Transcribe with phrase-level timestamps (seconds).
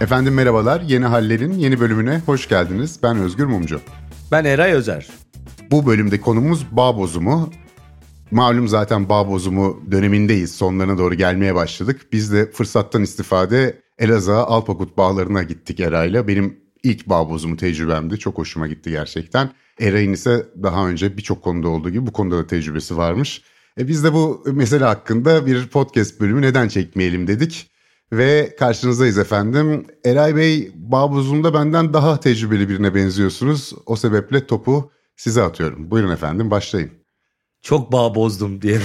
[0.00, 0.80] Efendim merhabalar.
[0.80, 2.98] Yeni Haller'in yeni bölümüne hoş geldiniz.
[3.02, 3.80] Ben Özgür Mumcu.
[4.32, 5.08] Ben Eray Özer.
[5.70, 7.50] Bu bölümde konumuz bağ bozumu.
[8.30, 10.54] Malum zaten bağ bozumu dönemindeyiz.
[10.54, 12.00] Sonlarına doğru gelmeye başladık.
[12.12, 16.28] Biz de fırsattan istifade Elazığ'a Alpakut bağlarına gittik Eray'la.
[16.28, 18.18] Benim ilk bağ bozumu tecrübemdi.
[18.18, 19.50] Çok hoşuma gitti gerçekten.
[19.80, 23.42] Eray'ın ise daha önce birçok konuda olduğu gibi bu konuda da tecrübesi varmış.
[23.80, 27.70] E biz de bu mesele hakkında bir podcast bölümü neden çekmeyelim dedik.
[28.12, 29.86] Ve karşınızdayız efendim.
[30.04, 33.72] Eray Bey Bağbuzum'da benden daha tecrübeli birine benziyorsunuz.
[33.86, 35.90] O sebeple topu size atıyorum.
[35.90, 36.90] Buyurun efendim başlayın.
[37.62, 38.80] Çok bağ bozdum diye.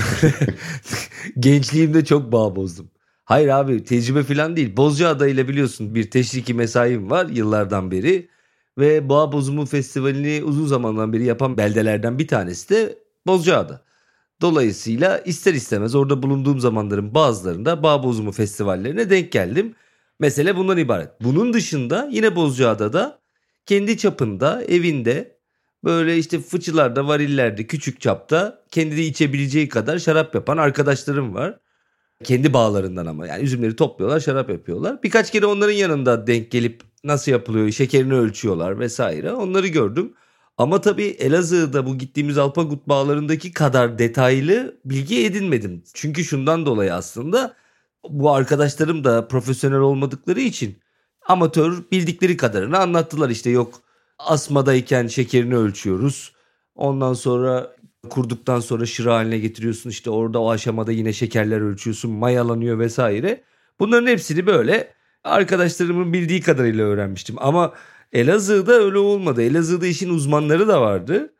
[1.39, 2.91] Gençliğimde çok bağ bozdum.
[3.26, 4.77] Hayır abi tecrübe falan değil.
[4.77, 8.29] Bozcaada ile biliyorsun bir teşriki mesaim var yıllardan beri.
[8.77, 13.84] Ve Bağ Bozumu Festivali'ni uzun zamandan beri yapan beldelerden bir tanesi de Bozcaada.
[14.41, 19.75] Dolayısıyla ister istemez orada bulunduğum zamanların bazılarında bağ bozumu festivallerine denk geldim.
[20.20, 21.09] Mesele bundan ibaret.
[21.21, 23.20] Bunun dışında yine Bozcaada'da
[23.65, 25.37] kendi çapında evinde
[25.83, 31.59] böyle işte fıçılarda varillerde küçük çapta kendi içebileceği kadar şarap yapan arkadaşlarım var.
[32.23, 35.03] Kendi bağlarından ama yani üzümleri topluyorlar şarap yapıyorlar.
[35.03, 40.13] Birkaç kere onların yanında denk gelip nasıl yapılıyor şekerini ölçüyorlar vesaire onları gördüm.
[40.62, 45.84] Ama tabii Elazığ'da bu gittiğimiz Alpagut bağlarındaki kadar detaylı bilgi edinmedim.
[45.93, 47.54] Çünkü şundan dolayı aslında
[48.09, 50.79] bu arkadaşlarım da profesyonel olmadıkları için
[51.27, 53.29] amatör bildikleri kadarını anlattılar.
[53.29, 53.82] işte yok
[54.20, 56.34] asmadayken şekerini ölçüyoruz.
[56.76, 57.76] Ondan sonra
[58.09, 59.89] kurduktan sonra şıra haline getiriyorsun.
[59.89, 62.12] işte orada o aşamada yine şekerler ölçüyorsun.
[62.12, 63.43] Mayalanıyor vesaire.
[63.79, 67.35] Bunların hepsini böyle arkadaşlarımın bildiği kadarıyla öğrenmiştim.
[67.39, 67.73] Ama
[68.13, 69.41] Elazığ'da öyle olmadı.
[69.41, 71.34] Elazığ'da işin uzmanları da vardı.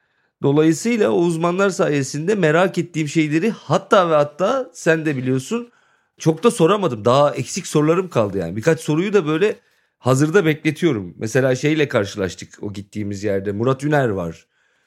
[0.44, 5.72] Dolayısıyla o uzmanlar sayesinde merak ettiğim şeyleri hatta ve hatta sen de biliyorsun
[6.18, 7.06] çok da soramadım.
[7.06, 8.56] Daha eksik sorularım kaldı yani.
[8.56, 9.56] Birkaç soruyu da böyle
[9.98, 11.14] hazırda bekletiyorum.
[11.18, 13.52] Mesela şeyle karşılaştık o gittiğimiz yerde.
[13.52, 14.46] Murat Üner var.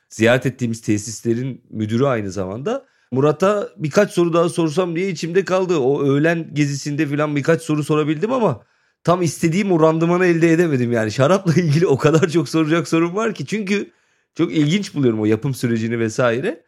[0.08, 2.86] Ziyaret ettiğimiz tesislerin müdürü aynı zamanda.
[3.10, 5.78] Murat'a birkaç soru daha sorsam diye içimde kaldı.
[5.78, 8.60] O öğlen gezisinde falan birkaç soru sorabildim ama
[9.04, 11.12] tam istediğim o randımanı elde edemedim yani.
[11.12, 13.46] Şarapla ilgili o kadar çok soracak sorun var ki.
[13.46, 13.90] Çünkü
[14.34, 16.64] çok ilginç buluyorum o yapım sürecini vesaire.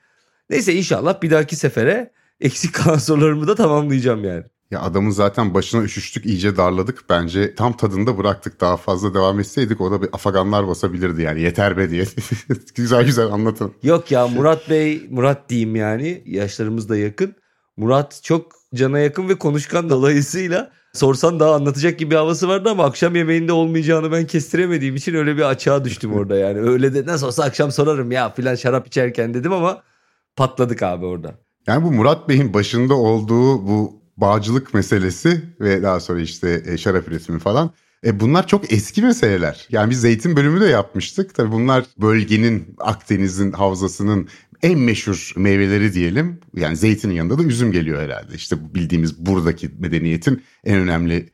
[0.51, 2.11] Neyse inşallah bir dahaki sefere
[2.41, 4.45] eksik kalan sorularımı da tamamlayacağım yani.
[4.71, 7.05] Ya adamın zaten başına üşüştük iyice darladık.
[7.09, 8.61] Bence tam tadında bıraktık.
[8.61, 11.41] Daha fazla devam etseydik o da bir afaganlar basabilirdi yani.
[11.41, 12.05] Yeter be diye.
[12.75, 13.73] güzel güzel anlatın.
[13.83, 16.23] Yok ya Murat Bey, Murat diyeyim yani.
[16.27, 17.35] Yaşlarımız da yakın.
[17.77, 23.17] Murat çok cana yakın ve konuşkan dolayısıyla sorsan daha anlatacak gibi havası vardı ama akşam
[23.17, 26.61] yemeğinde olmayacağını ben kestiremediğim için öyle bir açığa düştüm orada yani.
[26.61, 29.83] Öyle de nasıl olsa akşam sorarım ya filan şarap içerken dedim ama
[30.37, 31.35] patladık abi orada.
[31.67, 37.09] Yani bu Murat Bey'in başında olduğu bu bağcılık meselesi ve daha sonra işte e, şarap
[37.09, 37.71] üretimi falan.
[38.05, 39.67] E bunlar çok eski meseleler.
[39.71, 41.35] Yani biz zeytin bölümü de yapmıştık.
[41.35, 44.29] Tabii bunlar bölgenin Akdeniz'in havzasının
[44.63, 46.41] en meşhur meyveleri diyelim.
[46.57, 48.35] Yani zeytinin yanında da üzüm geliyor herhalde.
[48.35, 51.31] İşte bildiğimiz buradaki medeniyetin en önemli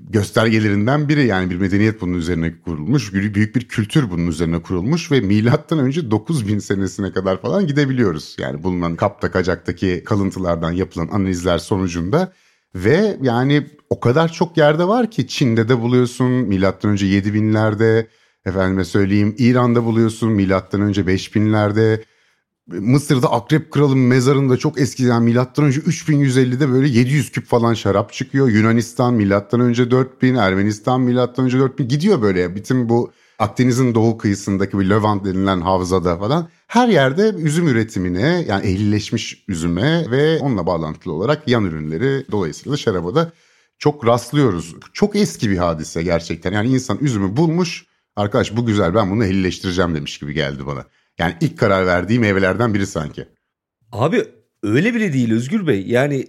[0.00, 3.12] göstergelerinden biri yani bir medeniyet bunun üzerine kurulmuş.
[3.12, 8.36] Büyük bir kültür bunun üzerine kurulmuş ve milattan önce 9000 senesine kadar falan gidebiliyoruz.
[8.38, 12.32] Yani bulunan Kapta Kacak'taki kalıntılardan yapılan analizler sonucunda
[12.74, 18.06] ve yani o kadar çok yerde var ki Çin'de de buluyorsun milattan önce 7000'lerde
[18.46, 22.02] efendime söyleyeyim İran'da buluyorsun milattan önce 5000'lerde
[22.66, 28.48] Mısır'da Akrep Kral'ın mezarında çok eskiden milattan önce 3150'de böyle 700 küp falan şarap çıkıyor.
[28.48, 32.56] Yunanistan milattan önce 4000, Ermenistan milattan önce 4000 gidiyor böyle.
[32.56, 38.66] Bütün bu Akdeniz'in doğu kıyısındaki bir Levant denilen havzada falan her yerde üzüm üretimine yani
[38.66, 43.32] ehlileşmiş üzüme ve onunla bağlantılı olarak yan ürünleri dolayısıyla şaraba da
[43.78, 44.74] çok rastlıyoruz.
[44.92, 46.52] Çok eski bir hadise gerçekten.
[46.52, 47.86] Yani insan üzümü bulmuş
[48.16, 50.84] arkadaş bu güzel ben bunu ehlileştireceğim demiş gibi geldi bana.
[51.18, 53.28] Yani ilk karar verdiği meyvelerden biri sanki.
[53.92, 54.24] Abi
[54.62, 55.86] öyle bile değil Özgür Bey.
[55.86, 56.26] Yani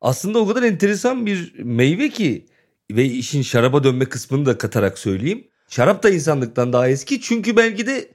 [0.00, 2.46] aslında o kadar enteresan bir meyve ki
[2.90, 5.48] ve işin şaraba dönme kısmını da katarak söyleyeyim.
[5.68, 8.08] Şarap da insanlıktan daha eski çünkü belki de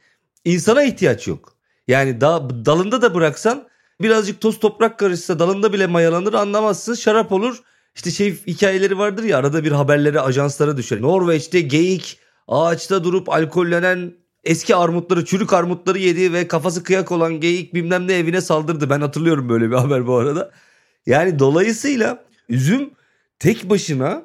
[0.46, 1.56] insana ihtiyaç yok.
[1.88, 3.68] Yani da, dalında da bıraksan
[4.02, 7.62] birazcık toz toprak karışsa dalında bile mayalanır anlamazsın şarap olur.
[7.96, 11.02] İşte şey hikayeleri vardır ya arada bir haberlere ajanslara düşer.
[11.02, 14.14] Norveç'te geyik ağaçta durup alkollenen
[14.50, 18.90] eski armutları, çürük armutları yedi ve kafası kıyak olan geyik bilmem ne evine saldırdı.
[18.90, 20.52] Ben hatırlıyorum böyle bir haber bu arada.
[21.06, 22.90] Yani dolayısıyla üzüm
[23.40, 24.24] tek başına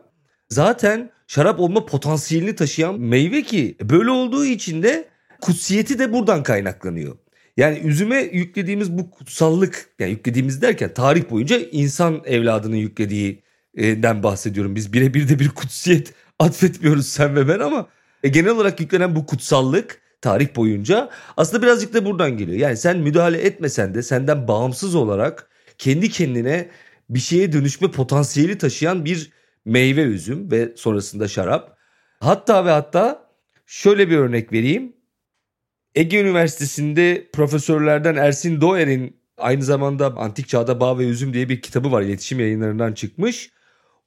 [0.48, 5.08] zaten şarap olma potansiyelini taşıyan meyve ki böyle olduğu için de
[5.40, 7.16] kutsiyeti de buradan kaynaklanıyor.
[7.56, 14.76] Yani üzüme yüklediğimiz bu kutsallık yani yüklediğimiz derken tarih boyunca insan evladının yüklediğinden bahsediyorum.
[14.76, 17.88] Biz birebir de bir kutsiyet atfetmiyoruz sen ve ben ama
[18.22, 22.58] e, genel olarak yüklenen bu kutsallık tarih boyunca aslında birazcık da buradan geliyor.
[22.58, 25.48] Yani sen müdahale etmesen de senden bağımsız olarak
[25.78, 26.68] kendi kendine
[27.10, 29.30] bir şeye dönüşme potansiyeli taşıyan bir
[29.64, 31.78] meyve üzüm ve sonrasında şarap.
[32.20, 33.30] Hatta ve hatta
[33.66, 34.96] şöyle bir örnek vereyim.
[35.94, 41.92] Ege Üniversitesi'nde profesörlerden Ersin Doğer'in aynı zamanda Antik Çağda Bağ ve Üzüm diye bir kitabı
[41.92, 42.02] var.
[42.02, 43.50] İletişim yayınlarından çıkmış.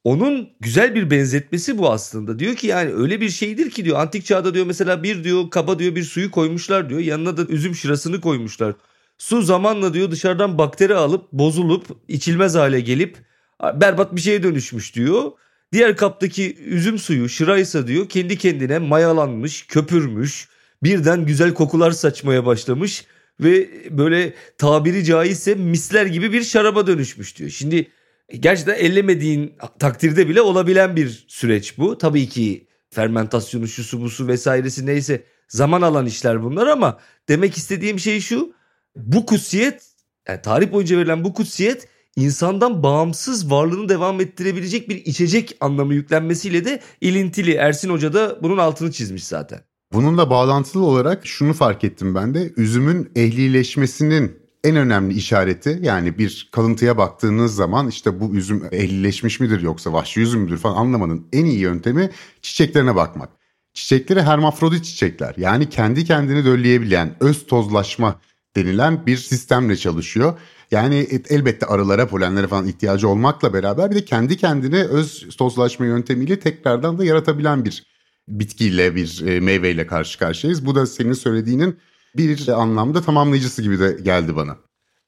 [0.04, 2.40] Onun güzel bir benzetmesi bu aslında.
[2.40, 5.80] Diyor ki yani öyle bir şeydir ki diyor antik çağda diyor mesela bir diyor kaba
[5.80, 7.00] diyor bir suyu koymuşlar diyor.
[7.00, 8.74] Yanına da üzüm şırasını koymuşlar.
[9.18, 13.18] Su zamanla diyor dışarıdan bakteri alıp bozulup içilmez hale gelip
[13.64, 15.32] berbat bir şeye dönüşmüş diyor.
[15.74, 20.48] Diğer kaptaki üzüm suyu şıraysa diyor kendi kendine mayalanmış, köpürmüş,
[20.84, 23.06] birden güzel kokular saçmaya başlamış
[23.40, 27.50] ve böyle tabiri caizse misler gibi bir şaraba dönüşmüş diyor.
[27.50, 27.88] Şimdi
[28.34, 31.98] gerçekten ellemediğin takdirde bile olabilen bir süreç bu.
[31.98, 38.20] Tabii ki fermentasyonu, şusu busu vesairesi neyse zaman alan işler bunlar ama demek istediğim şey
[38.20, 38.54] şu.
[38.96, 39.84] Bu kutsiyet
[40.28, 46.66] yani tarih boyunca verilen bu kutsiyet insandan bağımsız varlığını devam ettirebilecek bir içecek anlamı yüklenmesiyle
[46.66, 47.54] de ilintili.
[47.54, 49.60] Ersin Hoca da bunun altını çizmiş zaten.
[49.94, 52.54] Bununla bağlantılı olarak şunu fark ettim ben de.
[52.58, 59.62] Üzümün ehlileşmesinin en önemli işareti yani bir kalıntıya baktığınız zaman işte bu üzüm ehlileşmiş midir
[59.62, 62.10] yoksa vahşi üzüm müdür falan anlamanın en iyi yöntemi
[62.42, 63.30] çiçeklerine bakmak.
[63.74, 68.20] Çiçekleri hermafrodit çiçekler yani kendi kendini dölleyebilen öz tozlaşma
[68.56, 70.40] denilen bir sistemle çalışıyor.
[70.72, 76.40] Yani elbette arılara, polenlere falan ihtiyacı olmakla beraber bir de kendi kendine öz tozlaşma yöntemiyle
[76.40, 77.84] tekrardan da yaratabilen bir
[78.28, 80.66] bitkiyle, bir e, meyveyle karşı karşıyayız.
[80.66, 81.80] Bu da senin söylediğinin
[82.18, 84.58] bir anlamda tamamlayıcısı gibi de geldi bana.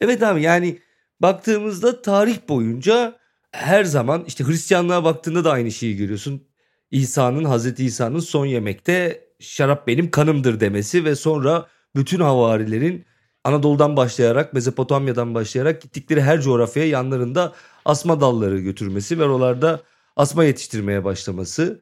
[0.02, 0.80] Evet abi yani
[1.22, 3.20] baktığımızda tarih boyunca
[3.52, 6.44] her zaman işte Hristiyanlığa baktığında da aynı şeyi görüyorsun.
[6.92, 13.06] İsa'nın Hazreti İsa'nın son yemekte şarap benim kanımdır demesi ve sonra bütün havarilerin
[13.44, 17.54] Anadolu'dan başlayarak Mezopotamya'dan başlayarak gittikleri her coğrafyaya yanlarında
[17.86, 19.82] asma dalları götürmesi ve oralarda
[20.16, 21.82] asma yetiştirmeye başlaması.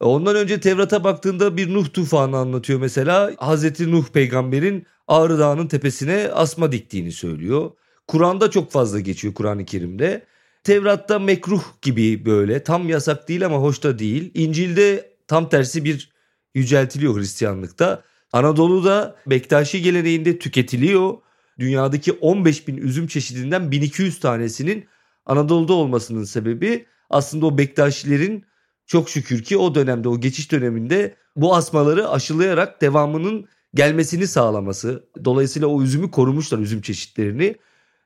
[0.00, 3.32] Ondan önce Tevrat'a baktığında bir Nuh tufanı anlatıyor mesela.
[3.38, 7.70] Hazreti Nuh peygamberin Ağrı Dağı'nın tepesine asma diktiğini söylüyor.
[8.08, 10.26] Kur'an'da çok fazla geçiyor Kur'an-ı Kerim'de.
[10.64, 14.30] Tevrat'ta mekruh gibi böyle tam yasak değil ama hoş da değil.
[14.34, 16.12] İncil'de tam tersi bir
[16.54, 18.02] yüceltiliyor Hristiyanlıkta.
[18.32, 21.14] Anadolu'da Bektaşi geleneğinde tüketiliyor.
[21.58, 24.86] Dünyadaki 15 bin üzüm çeşidinden 1200 tanesinin
[25.26, 28.44] Anadolu'da olmasının sebebi aslında o Bektaşilerin
[28.86, 35.04] çok şükür ki o dönemde o geçiş döneminde bu asmaları aşılayarak devamının gelmesini sağlaması.
[35.24, 37.56] Dolayısıyla o üzümü korumuşlar üzüm çeşitlerini.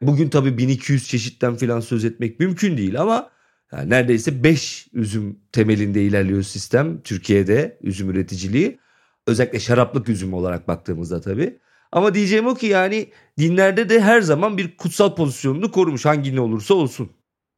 [0.02, 3.30] Bugün tabii 1200 çeşitten filan söz etmek mümkün değil ama
[3.72, 8.78] yani neredeyse 5 üzüm temelinde ilerliyor sistem Türkiye'de üzüm üreticiliği.
[9.26, 11.58] Özellikle şaraplık üzüm olarak baktığımızda tabii.
[11.92, 16.40] Ama diyeceğim o ki yani dinlerde de her zaman bir kutsal pozisyonunu korumuş hangi ne
[16.40, 17.10] olursa olsun.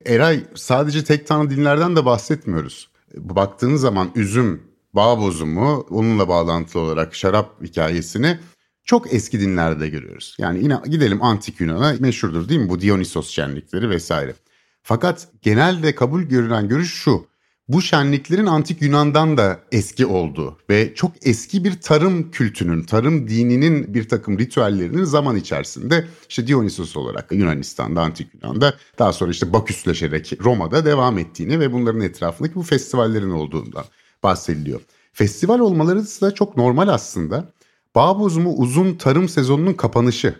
[0.07, 4.63] Eray sadece tek tanrı dinlerden de bahsetmiyoruz baktığınız zaman üzüm,
[4.93, 8.39] bağ bozumu, onunla bağlantılı olarak şarap hikayesini
[8.85, 10.37] çok eski dinlerde görüyoruz.
[10.39, 14.35] Yani yine gidelim antik Yunan'a meşhurdur değil mi bu Dionysos şenlikleri vesaire.
[14.83, 17.30] Fakat genelde kabul görülen görüş şu.
[17.71, 23.95] Bu şenliklerin antik Yunan'dan da eski olduğu ve çok eski bir tarım kültünün, tarım dininin
[23.95, 30.33] bir takım ritüellerinin zaman içerisinde işte Dionysos olarak Yunanistan'da, antik Yunan'da daha sonra işte Baküsleşerek
[30.41, 33.85] Roma'da devam ettiğini ve bunların etrafındaki bu festivallerin olduğundan
[34.23, 34.81] bahsediliyor.
[35.13, 37.53] Festival olmaları da çok normal aslında.
[37.95, 40.35] Bağ bozumu uzun tarım sezonunun kapanışı.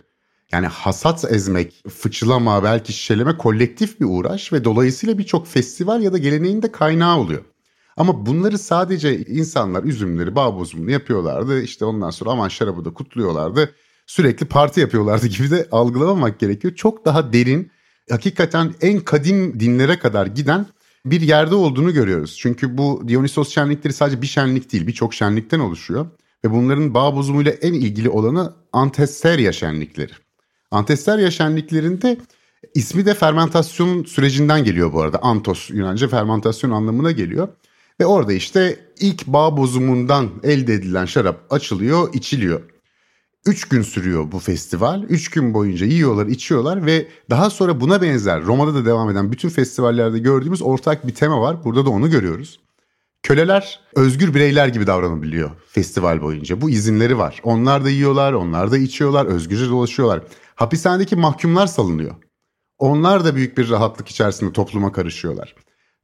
[0.53, 6.19] Yani hasat ezmek, fıçılama, belki şişeleme kolektif bir uğraş ve dolayısıyla birçok festival ya da
[6.19, 7.45] geleneğin de kaynağı oluyor.
[7.97, 11.63] Ama bunları sadece insanlar üzümleri, bağ bozumunu yapıyorlardı.
[11.63, 13.75] İşte ondan sonra aman şarabı da kutluyorlardı.
[14.07, 16.75] Sürekli parti yapıyorlardı gibi de algılamamak gerekiyor.
[16.75, 17.71] Çok daha derin,
[18.11, 20.67] hakikaten en kadim dinlere kadar giden
[21.05, 22.37] bir yerde olduğunu görüyoruz.
[22.39, 26.07] Çünkü bu Dionysos şenlikleri sadece bir şenlik değil, birçok şenlikten oluşuyor.
[26.45, 30.13] Ve bunların bağ bozumuyla en ilgili olanı Antesterya şenlikleri.
[30.71, 32.19] Antesterya şenliklerinde
[32.75, 35.19] ismi de fermentasyon sürecinden geliyor bu arada.
[35.23, 37.49] Antos Yunanca fermentasyon anlamına geliyor.
[38.01, 42.61] Ve orada işte ilk bağ bozumundan elde edilen şarap açılıyor, içiliyor.
[43.47, 45.03] Üç gün sürüyor bu festival.
[45.03, 49.49] Üç gün boyunca yiyorlar, içiyorlar ve daha sonra buna benzer Roma'da da devam eden bütün
[49.49, 51.65] festivallerde gördüğümüz ortak bir tema var.
[51.65, 52.61] Burada da onu görüyoruz.
[53.23, 56.61] Köleler özgür bireyler gibi davranabiliyor festival boyunca.
[56.61, 57.41] Bu izinleri var.
[57.43, 60.23] Onlar da yiyorlar, onlar da içiyorlar, özgürce dolaşıyorlar.
[60.61, 62.15] Hapishanedeki mahkumlar salınıyor.
[62.79, 65.55] Onlar da büyük bir rahatlık içerisinde topluma karışıyorlar.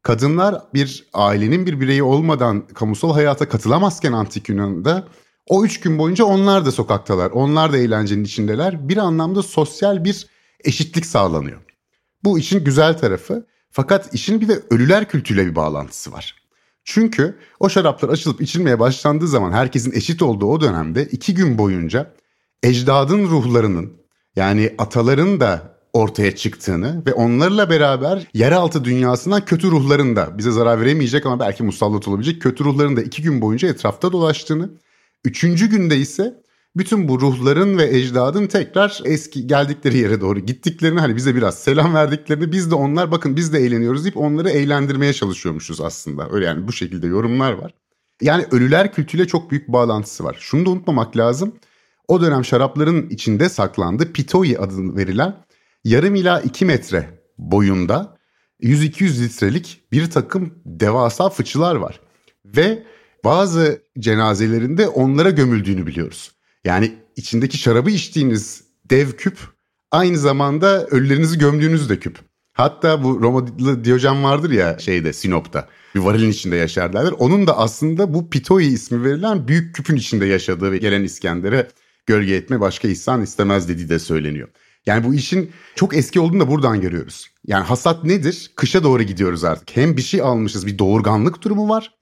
[0.03, 5.09] kadınlar bir ailenin bir bireyi olmadan kamusal hayata katılamazken antik Yunan'da
[5.47, 7.31] o üç gün boyunca onlar da sokaktalar.
[7.31, 8.89] Onlar da eğlencenin içindeler.
[8.89, 10.27] Bir anlamda sosyal bir
[10.65, 11.61] eşitlik sağlanıyor.
[12.25, 13.47] Bu işin güzel tarafı.
[13.71, 16.37] Fakat işin bir de ölüler kültüyle bir bağlantısı var.
[16.85, 22.15] Çünkü o şaraplar açılıp içilmeye başlandığı zaman herkesin eşit olduğu o dönemde iki gün boyunca
[22.63, 24.06] ecdadın ruhlarının
[24.37, 30.81] yani ataların da ortaya çıktığını ve onlarla beraber yeraltı dünyasından kötü ruhların da bize zarar
[30.81, 34.71] veremeyecek ama belki musallat olabilecek kötü ruhların da iki gün boyunca etrafta dolaştığını.
[35.25, 36.43] Üçüncü günde ise
[36.77, 41.95] bütün bu ruhların ve ecdadın tekrar eski geldikleri yere doğru gittiklerini hani bize biraz selam
[41.95, 46.29] verdiklerini biz de onlar bakın biz de eğleniyoruz deyip onları eğlendirmeye çalışıyormuşuz aslında.
[46.31, 47.75] Öyle yani bu şekilde yorumlar var.
[48.23, 50.37] Yani ölüler kültüyle çok büyük bağlantısı var.
[50.41, 51.55] Şunu da unutmamak lazım.
[52.09, 55.45] O dönem şarapların içinde saklandı pitoi adını verilen
[55.85, 58.17] yarım ila 2 metre boyunda
[58.63, 62.01] 100-200 litrelik bir takım devasa fıçılar var.
[62.45, 62.83] Ve
[63.25, 66.33] bazı cenazelerinde onlara gömüldüğünü biliyoruz.
[66.65, 69.39] Yani içindeki şarabı içtiğiniz dev küp
[69.91, 72.19] aynı zamanda ölülerinizi gömdüğünüz de küp.
[72.53, 75.69] Hatta bu Romalı Diyojen vardır ya şeyde Sinop'ta.
[75.95, 77.13] Bir varilin içinde yaşar.
[77.19, 81.69] Onun da aslında bu Pitoi ismi verilen büyük küpün içinde yaşadığı ve gelen İskender'e
[82.07, 84.49] gölge etme başka ihsan istemez dediği de söyleniyor.
[84.87, 87.31] Yani bu işin çok eski olduğunu da buradan görüyoruz.
[87.47, 88.51] Yani hasat nedir?
[88.57, 89.77] Kışa doğru gidiyoruz artık.
[89.77, 91.95] Hem bir şey almışız bir doğurganlık durumu var.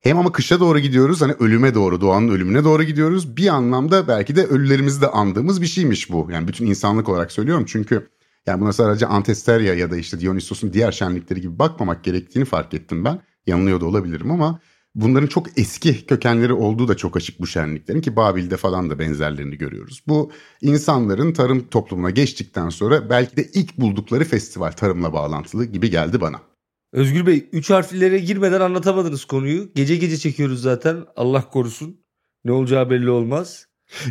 [0.00, 3.36] Hem ama kışa doğru gidiyoruz hani ölüme doğru doğanın ölümüne doğru gidiyoruz.
[3.36, 6.28] Bir anlamda belki de ölülerimizi de andığımız bir şeymiş bu.
[6.32, 8.08] Yani bütün insanlık olarak söylüyorum çünkü
[8.46, 13.04] yani buna sadece Antesteria ya da işte Dionysos'un diğer şenlikleri gibi bakmamak gerektiğini fark ettim
[13.04, 13.20] ben.
[13.46, 14.60] Yanılıyor da olabilirim ama
[14.96, 19.58] bunların çok eski kökenleri olduğu da çok açık bu şenliklerin ki Babil'de falan da benzerlerini
[19.58, 20.02] görüyoruz.
[20.08, 26.20] Bu insanların tarım toplumuna geçtikten sonra belki de ilk buldukları festival tarımla bağlantılı gibi geldi
[26.20, 26.40] bana.
[26.92, 29.68] Özgür Bey 3 harflilere girmeden anlatamadınız konuyu.
[29.74, 31.04] Gece gece çekiyoruz zaten.
[31.16, 31.96] Allah korusun.
[32.44, 33.66] Ne olacağı belli olmaz.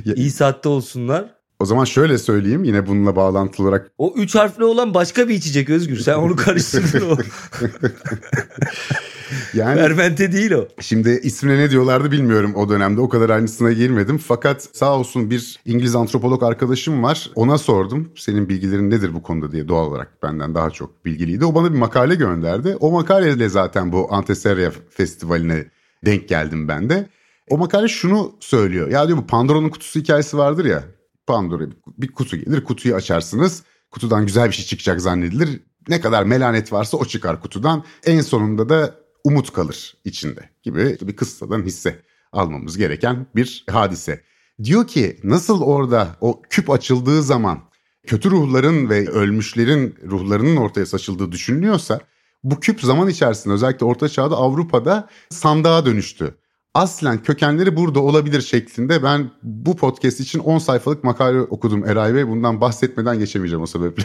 [0.06, 1.36] Ya, İyi saatte olsunlar.
[1.60, 3.92] O zaman şöyle söyleyeyim yine bununla bağlantılı olarak.
[3.98, 5.98] O üç harfli olan başka bir içecek Özgür.
[5.98, 7.18] Sen onu karıştırdın o.
[9.54, 10.68] yani Fermente değil o.
[10.80, 13.02] Şimdi ismine ne diyorlardı bilmiyorum o dönemde.
[13.02, 14.18] O kadar aynısına girmedim.
[14.18, 17.32] Fakat sağ olsun bir İngiliz antropolog arkadaşım var.
[17.36, 18.12] Ona sordum.
[18.16, 21.46] Senin bilgilerin nedir bu konuda diye doğal olarak benden daha çok bilgiliydi.
[21.46, 22.76] O bana bir makale gönderdi.
[22.80, 25.66] O makaleyle zaten bu Anteseria Festivali'ne
[26.06, 27.10] denk geldim ben de.
[27.50, 28.90] O makale şunu söylüyor.
[28.90, 30.84] Ya diyor bu Pandora'nın kutusu hikayesi vardır ya.
[31.28, 31.64] Pandora
[31.98, 32.64] bir kutu gelir.
[32.64, 33.64] Kutuyu açarsınız.
[33.92, 35.60] Kutudan güzel bir şey çıkacak zannedilir.
[35.90, 37.84] Ne kadar melanet varsa o çıkar kutudan.
[38.06, 42.02] En sonunda da umut kalır içinde gibi bir kıssadan hisse
[42.32, 44.22] almamız gereken bir hadise.
[44.64, 47.60] Diyor ki nasıl orada o küp açıldığı zaman
[48.08, 52.00] kötü ruhların ve ölmüşlerin ruhlarının ortaya saçıldığı düşünülüyorsa
[52.44, 56.36] bu küp zaman içerisinde özellikle Orta Çağ'da Avrupa'da sandığa dönüştü.
[56.74, 62.28] Aslen kökenleri burada olabilir şeklinde ben bu podcast için 10 sayfalık makale okudum Eray Bey.
[62.28, 64.04] Bundan bahsetmeden geçemeyeceğim o sebeple.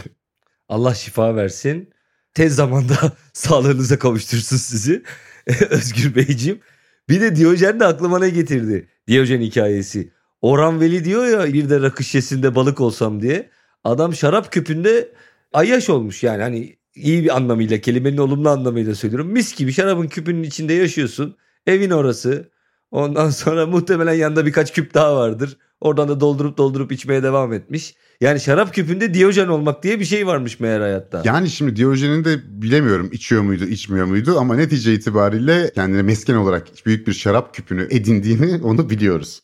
[0.69, 1.91] Allah şifa versin
[2.35, 2.95] tez zamanda
[3.33, 5.03] sağlığınıza kavuştursun sizi
[5.71, 6.61] Özgür Beyciğim.
[7.09, 8.89] Bir de Diyojen de aklıma ne getirdi?
[9.09, 10.13] Diyojen hikayesi.
[10.41, 13.51] Orhan Veli diyor ya bir de rakı şişesinde balık olsam diye.
[13.85, 15.13] Adam şarap küpünde
[15.53, 19.29] ayyaş olmuş yani hani iyi bir anlamıyla kelimenin olumlu anlamıyla söylüyorum.
[19.29, 21.37] Mis gibi şarabın küpünün içinde yaşıyorsun.
[21.67, 22.51] Evin orası.
[22.91, 25.57] Ondan sonra muhtemelen yanında birkaç küp daha vardır.
[25.81, 27.95] Oradan da doldurup doldurup içmeye devam etmiş.
[28.21, 31.23] Yani şarap küpünde Diyojen olmak diye bir şey varmış meğer hayatta.
[31.25, 36.87] Yani şimdi Diyojen'in de bilemiyorum içiyor muydu içmiyor muydu ama netice itibariyle kendine mesken olarak
[36.87, 39.43] büyük bir şarap küpünü edindiğini onu biliyoruz.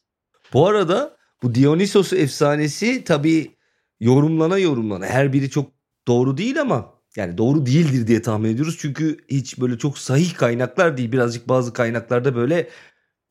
[0.53, 3.57] Bu arada bu Dionysos efsanesi tabii
[4.01, 5.71] yorumlana yorumlana her biri çok
[6.09, 8.77] doğru değil ama yani doğru değildir diye tahmin ediyoruz.
[8.81, 11.13] Çünkü hiç böyle çok sahih kaynaklar değil.
[11.13, 12.69] Birazcık bazı kaynaklarda böyle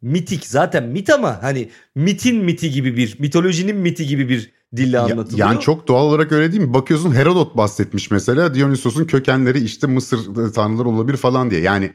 [0.05, 5.47] mitik zaten mit ama hani mitin miti gibi bir mitolojinin miti gibi bir dille anlatılıyor.
[5.49, 6.73] Yani çok doğal olarak öyle değil mi?
[6.73, 11.61] Bakıyorsun Herodot bahsetmiş mesela Dionysos'un kökenleri işte Mısır tanrıları olabilir falan diye.
[11.61, 11.93] Yani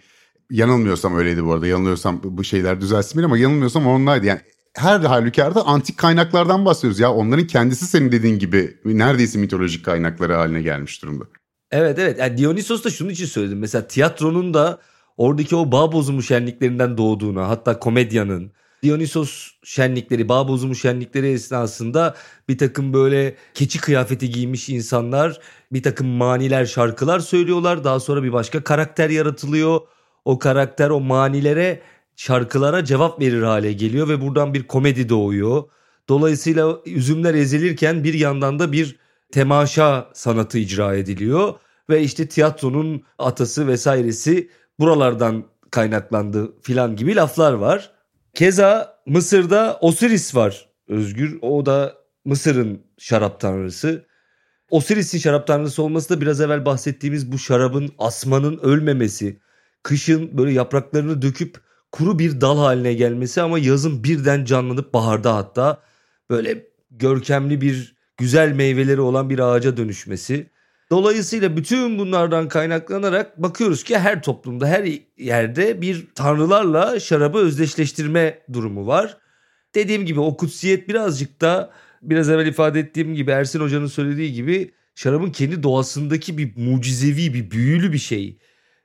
[0.50, 1.66] yanılmıyorsam öyleydi bu arada.
[1.66, 4.26] Yanılıyorsam bu şeyler düzelsin beni ama yanılmıyorsam onlaydı.
[4.26, 4.40] Yani
[4.76, 7.12] her halükarda antik kaynaklardan bahsediyoruz ya.
[7.12, 11.24] Onların kendisi senin dediğin gibi neredeyse mitolojik kaynakları haline gelmiş durumda.
[11.70, 12.18] Evet evet.
[12.18, 13.58] Yani Dionysos da şunun için söyledim.
[13.58, 14.80] Mesela tiyatronun da
[15.20, 22.14] oradaki o bağ bozumu şenliklerinden doğduğuna hatta komedyanın Dionysos şenlikleri, bağ bozumu şenlikleri esnasında
[22.48, 25.40] bir takım böyle keçi kıyafeti giymiş insanlar
[25.72, 27.84] bir takım maniler şarkılar söylüyorlar.
[27.84, 29.80] Daha sonra bir başka karakter yaratılıyor.
[30.24, 31.80] O karakter o manilere
[32.16, 35.62] şarkılara cevap verir hale geliyor ve buradan bir komedi doğuyor.
[36.08, 38.96] Dolayısıyla üzümler ezilirken bir yandan da bir
[39.32, 41.54] temaşa sanatı icra ediliyor
[41.90, 44.50] ve işte tiyatronun atası vesairesi
[44.80, 47.90] buralardan kaynaklandı filan gibi laflar var.
[48.34, 51.38] Keza Mısır'da Osiris var Özgür.
[51.42, 51.94] O da
[52.24, 54.06] Mısır'ın şarap tanrısı.
[54.70, 59.40] Osiris'in şarap tanrısı olması da biraz evvel bahsettiğimiz bu şarabın asmanın ölmemesi,
[59.82, 61.56] kışın böyle yapraklarını döküp
[61.92, 65.82] kuru bir dal haline gelmesi ama yazın birden canlanıp baharda hatta
[66.30, 70.50] böyle görkemli bir güzel meyveleri olan bir ağaca dönüşmesi.
[70.90, 78.86] Dolayısıyla bütün bunlardan kaynaklanarak bakıyoruz ki her toplumda her yerde bir tanrılarla şarabı özdeşleştirme durumu
[78.86, 79.16] var.
[79.74, 81.70] Dediğim gibi o kutsiyet birazcık da
[82.02, 87.50] biraz evvel ifade ettiğim gibi Ersin Hoca'nın söylediği gibi şarabın kendi doğasındaki bir mucizevi bir
[87.50, 88.38] büyülü bir şey.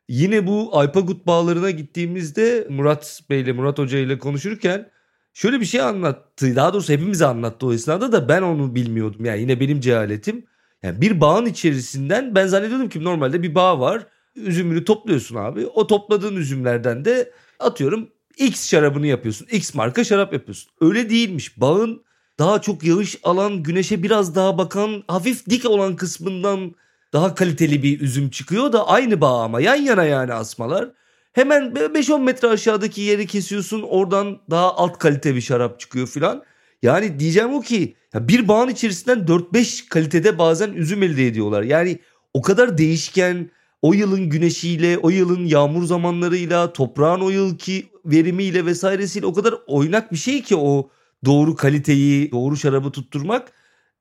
[0.09, 4.89] Yine bu Aypagut bağlarına gittiğimizde Murat Bey ile Murat Hoca ile konuşurken
[5.33, 6.55] şöyle bir şey anlattı.
[6.55, 9.25] Daha doğrusu hepimize anlattı o esnada da ben onu bilmiyordum.
[9.25, 10.45] Yani yine benim cehaletim.
[10.85, 14.07] Yani bir bağın içerisinden ben zannediyordum ki normalde bir bağ var.
[14.35, 15.67] Üzümünü topluyorsun abi.
[15.67, 19.47] O topladığın üzümlerden de atıyorum X şarabını yapıyorsun.
[19.51, 20.71] X marka şarap yapıyorsun.
[20.81, 21.61] Öyle değilmiş.
[21.61, 22.03] Bağın
[22.39, 26.75] daha çok yağış alan, güneşe biraz daha bakan, hafif dik olan kısmından
[27.13, 30.89] daha kaliteli bir üzüm çıkıyor da aynı bağ ama yan yana yani asmalar.
[31.33, 36.43] Hemen 5-10 metre aşağıdaki yeri kesiyorsun oradan daha alt kalite bir şarap çıkıyor filan.
[36.85, 41.63] Yani diyeceğim o ki bir bağın içerisinden 4-5 kalitede bazen üzüm elde ediyorlar.
[41.63, 41.99] Yani
[42.33, 43.49] o kadar değişken
[43.81, 50.11] o yılın güneşiyle, o yılın yağmur zamanlarıyla, toprağın o yılki verimiyle vesairesiyle o kadar oynak
[50.11, 50.89] bir şey ki o
[51.25, 53.51] doğru kaliteyi, doğru şarabı tutturmak.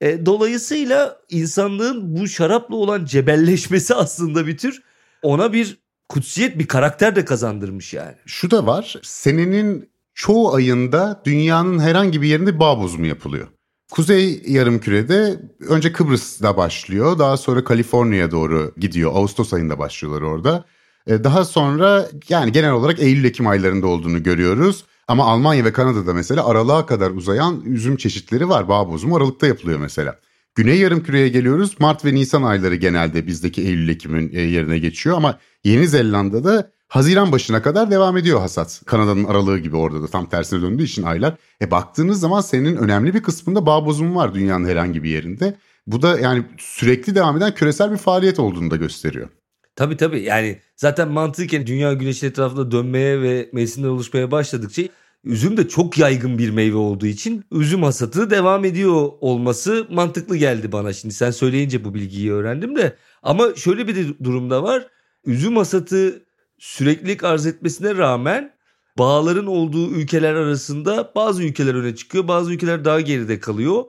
[0.00, 4.82] E, dolayısıyla insanlığın bu şarapla olan cebelleşmesi aslında bir tür
[5.22, 8.16] ona bir kutsiyet, bir karakter de kazandırmış yani.
[8.26, 13.48] Şu da var, senenin çoğu ayında dünyanın herhangi bir yerinde bağ bozumu yapılıyor.
[13.90, 17.18] Kuzey yarımkürede önce Kıbrıs'da başlıyor.
[17.18, 19.12] Daha sonra Kaliforniya doğru gidiyor.
[19.14, 20.64] Ağustos ayında başlıyorlar orada.
[21.06, 24.84] E, daha sonra yani genel olarak Eylül-Ekim aylarında olduğunu görüyoruz.
[25.08, 28.68] Ama Almanya ve Kanada'da mesela aralığa kadar uzayan üzüm çeşitleri var.
[28.68, 30.18] Bağ bozumu aralıkta yapılıyor mesela.
[30.54, 31.76] Güney yarımküreye geliyoruz.
[31.78, 35.16] Mart ve Nisan ayları genelde bizdeki Eylül-Ekim'in e, yerine geçiyor.
[35.16, 38.82] Ama Yeni Zelanda'da Haziran başına kadar devam ediyor hasat.
[38.86, 41.34] Kanada'nın aralığı gibi orada da tam tersine döndüğü için aylar.
[41.62, 45.56] E baktığınız zaman senin önemli bir kısmında bağ bozumu var dünyanın herhangi bir yerinde.
[45.86, 49.28] Bu da yani sürekli devam eden küresel bir faaliyet olduğunu da gösteriyor.
[49.76, 54.82] Tabii tabii yani zaten mantıken dünya güneşin etrafında dönmeye ve mevsimler oluşmaya başladıkça
[55.24, 60.72] üzüm de çok yaygın bir meyve olduğu için üzüm hasatı devam ediyor olması mantıklı geldi
[60.72, 60.92] bana.
[60.92, 64.88] Şimdi sen söyleyince bu bilgiyi öğrendim de ama şöyle bir durumda var.
[65.26, 66.22] Üzüm hasatı
[66.58, 68.54] süreklilik arz etmesine rağmen
[68.98, 73.84] bağların olduğu ülkeler arasında bazı ülkeler öne çıkıyor, bazı ülkeler daha geride kalıyor.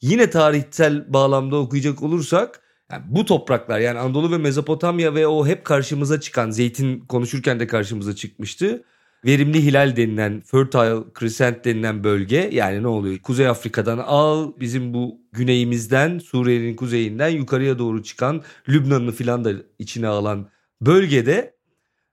[0.00, 2.60] Yine tarihsel bağlamda okuyacak olursak
[2.92, 7.66] yani bu topraklar yani Anadolu ve Mezopotamya ve o hep karşımıza çıkan zeytin konuşurken de
[7.66, 8.84] karşımıza çıkmıştı.
[9.24, 13.18] Verimli hilal denilen fertile crescent denilen bölge yani ne oluyor?
[13.18, 20.08] Kuzey Afrika'dan al bizim bu güneyimizden Suriye'nin kuzeyinden yukarıya doğru çıkan Lübnan'ı filan da içine
[20.08, 20.48] alan
[20.80, 21.54] bölgede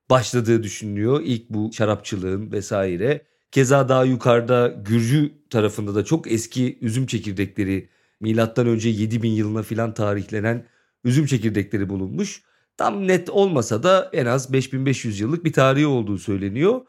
[0.09, 1.21] başladığı düşünülüyor.
[1.23, 3.25] İlk bu şarapçılığın vesaire.
[3.51, 9.93] Keza daha yukarıda Gürcü tarafında da çok eski üzüm çekirdekleri milattan önce 7000 yılına filan
[9.93, 10.65] tarihlenen
[11.03, 12.43] üzüm çekirdekleri bulunmuş.
[12.77, 16.81] Tam net olmasa da en az 5500 yıllık bir tarihi olduğu söyleniyor.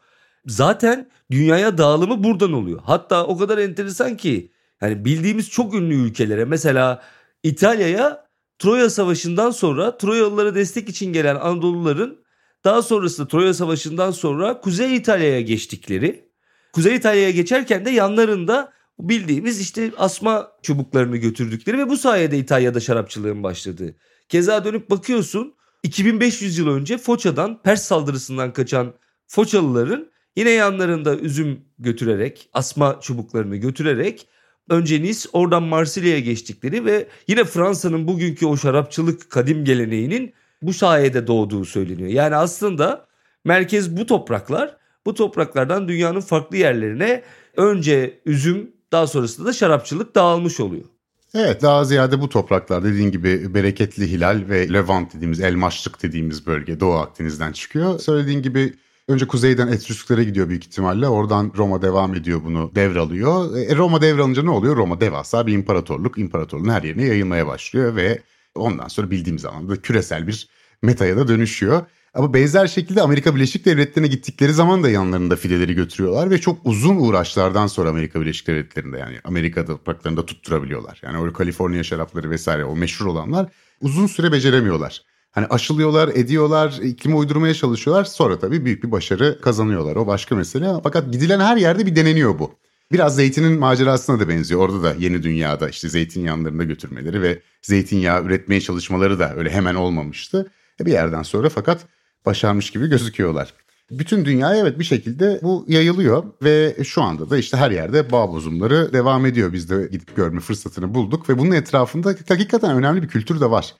[0.45, 2.79] Zaten dünyaya dağılımı buradan oluyor.
[2.83, 7.03] Hatta o kadar enteresan ki yani bildiğimiz çok ünlü ülkelere mesela
[7.43, 8.25] İtalya'ya
[8.59, 12.20] Troya Savaşı'ndan sonra Troyalılara destek için gelen Anadoluların
[12.63, 16.31] daha sonrasında Troya Savaşı'ndan sonra Kuzey İtalya'ya geçtikleri.
[16.73, 23.43] Kuzey İtalya'ya geçerken de yanlarında bildiğimiz işte asma çubuklarını götürdükleri ve bu sayede İtalya'da şarapçılığın
[23.43, 23.95] başladığı.
[24.29, 28.93] Keza dönüp bakıyorsun 2500 yıl önce Foça'dan Pers saldırısından kaçan
[29.27, 34.27] Foçalıların yine yanlarında üzüm götürerek asma çubuklarını götürerek
[34.69, 41.27] önce Nice oradan Marsilya'ya geçtikleri ve yine Fransa'nın bugünkü o şarapçılık kadim geleneğinin bu sayede
[41.27, 42.09] doğduğu söyleniyor.
[42.09, 43.05] Yani aslında
[43.45, 44.77] merkez bu topraklar.
[45.05, 47.23] Bu topraklardan dünyanın farklı yerlerine
[47.57, 50.85] önce üzüm daha sonrasında da şarapçılık dağılmış oluyor.
[51.33, 56.79] Evet daha ziyade bu topraklar dediğin gibi bereketli hilal ve Levant dediğimiz elmaçlık dediğimiz bölge
[56.79, 57.99] Doğu Akdeniz'den çıkıyor.
[57.99, 58.73] Söylediğin gibi
[59.07, 61.07] önce kuzeyden Etrüsklere gidiyor büyük ihtimalle.
[61.07, 63.57] Oradan Roma devam ediyor bunu devralıyor.
[63.57, 64.77] E, Roma devralınca ne oluyor?
[64.77, 66.17] Roma devasa bir imparatorluk.
[66.17, 68.21] İmparatorluğun her yerine yayılmaya başlıyor ve
[68.55, 70.49] ondan sonra bildiğimiz anlamda küresel bir
[70.81, 71.85] metaya da dönüşüyor.
[72.13, 76.95] Ama benzer şekilde Amerika Birleşik Devletleri'ne gittikleri zaman da yanlarında fideleri götürüyorlar ve çok uzun
[76.95, 81.01] uğraşlardan sonra Amerika Birleşik Devletleri'nde yani Amerika topraklarında tutturabiliyorlar.
[81.03, 83.49] Yani o Kaliforniya şarapları vesaire o meşhur olanlar
[83.81, 85.01] uzun süre beceremiyorlar.
[85.31, 88.03] Hani aşılıyorlar, ediyorlar, iklime uydurmaya çalışıyorlar.
[88.03, 89.95] Sonra tabii büyük bir başarı kazanıyorlar.
[89.95, 90.73] O başka mesele.
[90.83, 92.51] Fakat gidilen her yerde bir deneniyor bu.
[92.91, 94.61] Biraz zeytinin macerasına da benziyor.
[94.61, 100.51] Orada da yeni dünyada işte zeytinyağlarında götürmeleri ve zeytinyağı üretmeye çalışmaları da öyle hemen olmamıştı.
[100.81, 101.85] E bir yerden sonra fakat
[102.25, 103.53] başarmış gibi gözüküyorlar.
[103.91, 108.31] Bütün dünyaya evet bir şekilde bu yayılıyor ve şu anda da işte her yerde bağ
[108.31, 109.53] bozumları devam ediyor.
[109.53, 113.75] Biz de gidip görme fırsatını bulduk ve bunun etrafında hakikaten önemli bir kültür de var.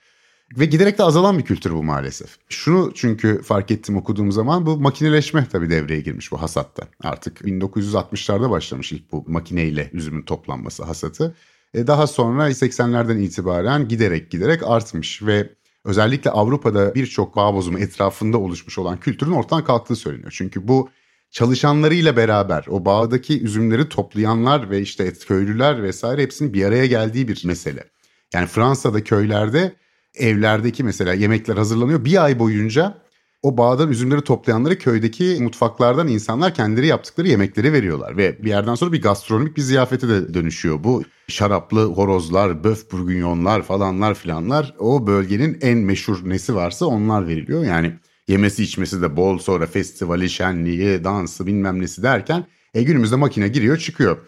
[0.58, 2.36] Ve giderek de azalan bir kültür bu maalesef.
[2.48, 6.82] Şunu çünkü fark ettim okuduğum zaman bu makineleşme tabii devreye girmiş bu hasatta.
[7.02, 11.34] Artık 1960'larda başlamış ilk bu makineyle üzümün toplanması hasatı.
[11.74, 15.50] E daha sonra 80'lerden itibaren giderek giderek artmış ve
[15.84, 20.34] özellikle Avrupa'da birçok bağ bozumu etrafında oluşmuş olan kültürün ortadan kalktığı söyleniyor.
[20.36, 20.90] Çünkü bu
[21.30, 27.42] çalışanlarıyla beraber o bağdaki üzümleri toplayanlar ve işte köylüler vesaire hepsinin bir araya geldiği bir
[27.44, 27.84] mesele.
[28.34, 29.81] Yani Fransa'da köylerde
[30.14, 32.04] evlerdeki mesela yemekler hazırlanıyor.
[32.04, 33.02] Bir ay boyunca
[33.42, 38.16] o bağdan üzümleri toplayanları köydeki mutfaklardan insanlar kendileri yaptıkları yemekleri veriyorlar.
[38.16, 41.02] Ve bir yerden sonra bir gastronomik bir ziyafete de dönüşüyor bu.
[41.28, 47.64] Şaraplı horozlar, böf burgunyonlar falanlar filanlar o bölgenin en meşhur nesi varsa onlar veriliyor.
[47.64, 47.94] Yani
[48.28, 53.76] yemesi içmesi de bol sonra festivali, şenliği, dansı bilmem nesi derken e, günümüzde makine giriyor
[53.76, 54.18] çıkıyor.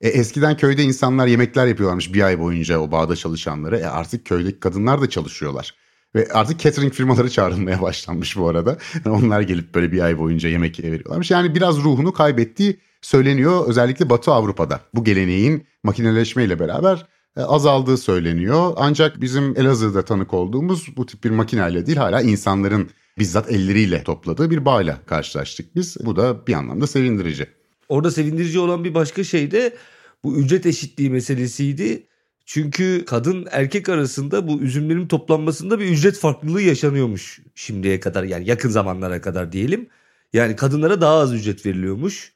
[0.00, 3.78] E, eskiden köyde insanlar yemekler yapıyorlarmış bir ay boyunca o bağda çalışanları.
[3.78, 5.74] E, artık köydeki kadınlar da çalışıyorlar.
[6.14, 8.78] Ve artık catering firmaları çağrılmaya başlanmış bu arada.
[9.06, 11.30] onlar gelip böyle bir ay boyunca yemek veriyorlarmış.
[11.30, 14.80] Yani biraz ruhunu kaybettiği söyleniyor özellikle Batı Avrupa'da.
[14.94, 18.72] Bu geleneğin makineleşmeyle beraber e, azaldığı söyleniyor.
[18.76, 24.50] Ancak bizim Elazığ'da tanık olduğumuz bu tip bir makineyle değil hala insanların bizzat elleriyle topladığı
[24.50, 25.96] bir bağla karşılaştık biz.
[26.04, 27.46] Bu da bir anlamda sevindirici.
[27.88, 29.76] Orada sevindirici olan bir başka şey de
[30.24, 32.06] bu ücret eşitliği meselesiydi.
[32.46, 38.68] Çünkü kadın erkek arasında bu üzümlerin toplanmasında bir ücret farklılığı yaşanıyormuş şimdiye kadar yani yakın
[38.68, 39.88] zamanlara kadar diyelim.
[40.32, 42.32] Yani kadınlara daha az ücret veriliyormuş.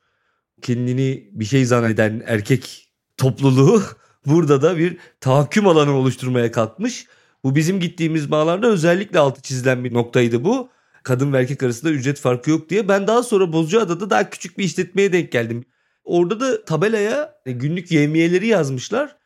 [0.63, 3.83] Kendini bir şey zanneden erkek topluluğu
[4.27, 7.07] burada da bir tahakküm alanı oluşturmaya kalkmış.
[7.45, 10.71] Bu bizim gittiğimiz bağlarda özellikle altı çizilen bir noktaydı bu.
[11.09, 12.88] Kadın ve erkek arasında ücret farkı yok diye.
[12.88, 15.64] Ben daha sonra Bozcaada'da daha küçük bir işletmeye denk geldim.
[16.05, 19.16] Orada da tabelaya günlük yevmiyeleri yazmışlar.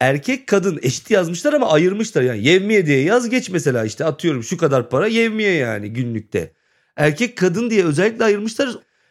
[0.00, 2.22] Erkek kadın eşit yazmışlar ama ayırmışlar.
[2.22, 6.52] Yani yevmiye diye yaz geç mesela işte atıyorum şu kadar para yevmiye yani günlükte.
[6.96, 8.68] Erkek kadın diye özellikle ayırmışlar.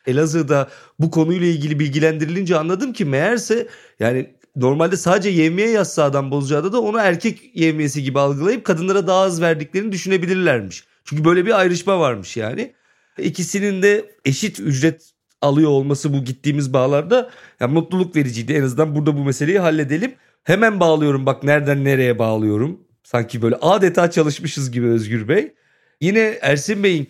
[0.08, 3.68] Elazığ'da bu konuyla ilgili bilgilendirilince anladım ki meğerse
[4.00, 9.22] yani normalde sadece yevmiye yazsa adam Bozcaada da onu erkek yevmiyesi gibi algılayıp kadınlara daha
[9.22, 10.87] az verdiklerini düşünebilirlermiş.
[11.10, 12.74] Çünkü böyle bir ayrışma varmış yani.
[13.18, 18.54] İkisinin de eşit ücret alıyor olması bu gittiğimiz bağlarda yani mutluluk vericiydi.
[18.54, 20.16] En azından burada bu meseleyi halledelim.
[20.44, 22.80] Hemen bağlıyorum bak nereden nereye bağlıyorum.
[23.04, 25.54] Sanki böyle adeta çalışmışız gibi Özgür Bey.
[26.02, 27.10] Yine Ersin Bey'in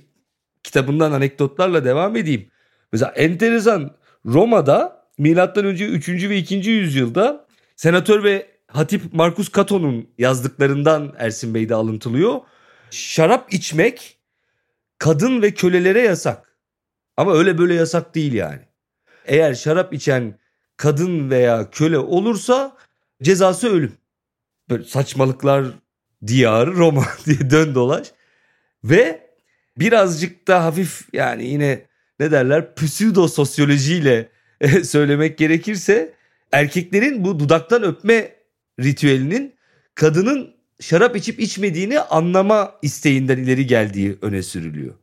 [0.64, 2.50] kitabından anekdotlarla devam edeyim.
[2.92, 6.10] Mesela enteresan Roma'da milattan önce 3.
[6.10, 6.56] ve 2.
[6.56, 12.42] yüzyılda senatör ve hatip Marcus Cato'nun yazdıklarından Ersin Bey'de alıntılıyor.
[12.91, 14.17] Şarap içmek
[14.97, 16.58] kadın ve kölelere yasak.
[17.17, 18.62] Ama öyle böyle yasak değil yani.
[19.26, 20.39] Eğer şarap içen
[20.78, 22.78] kadın veya köle olursa
[23.23, 23.93] cezası ölüm.
[24.69, 25.65] Böyle saçmalıklar
[26.28, 28.12] diyarı Roma diye dön dolaş.
[28.84, 29.30] Ve
[29.78, 31.86] birazcık da hafif yani yine
[32.19, 34.30] ne derler pseudo sosyolojiyle
[34.84, 36.13] söylemek gerekirse
[36.52, 38.36] erkeklerin bu dudaktan öpme
[38.80, 39.56] ritüelinin
[39.95, 44.96] kadının şarap içip içmediğini anlama isteğinden ileri geldiği öne sürülüyor.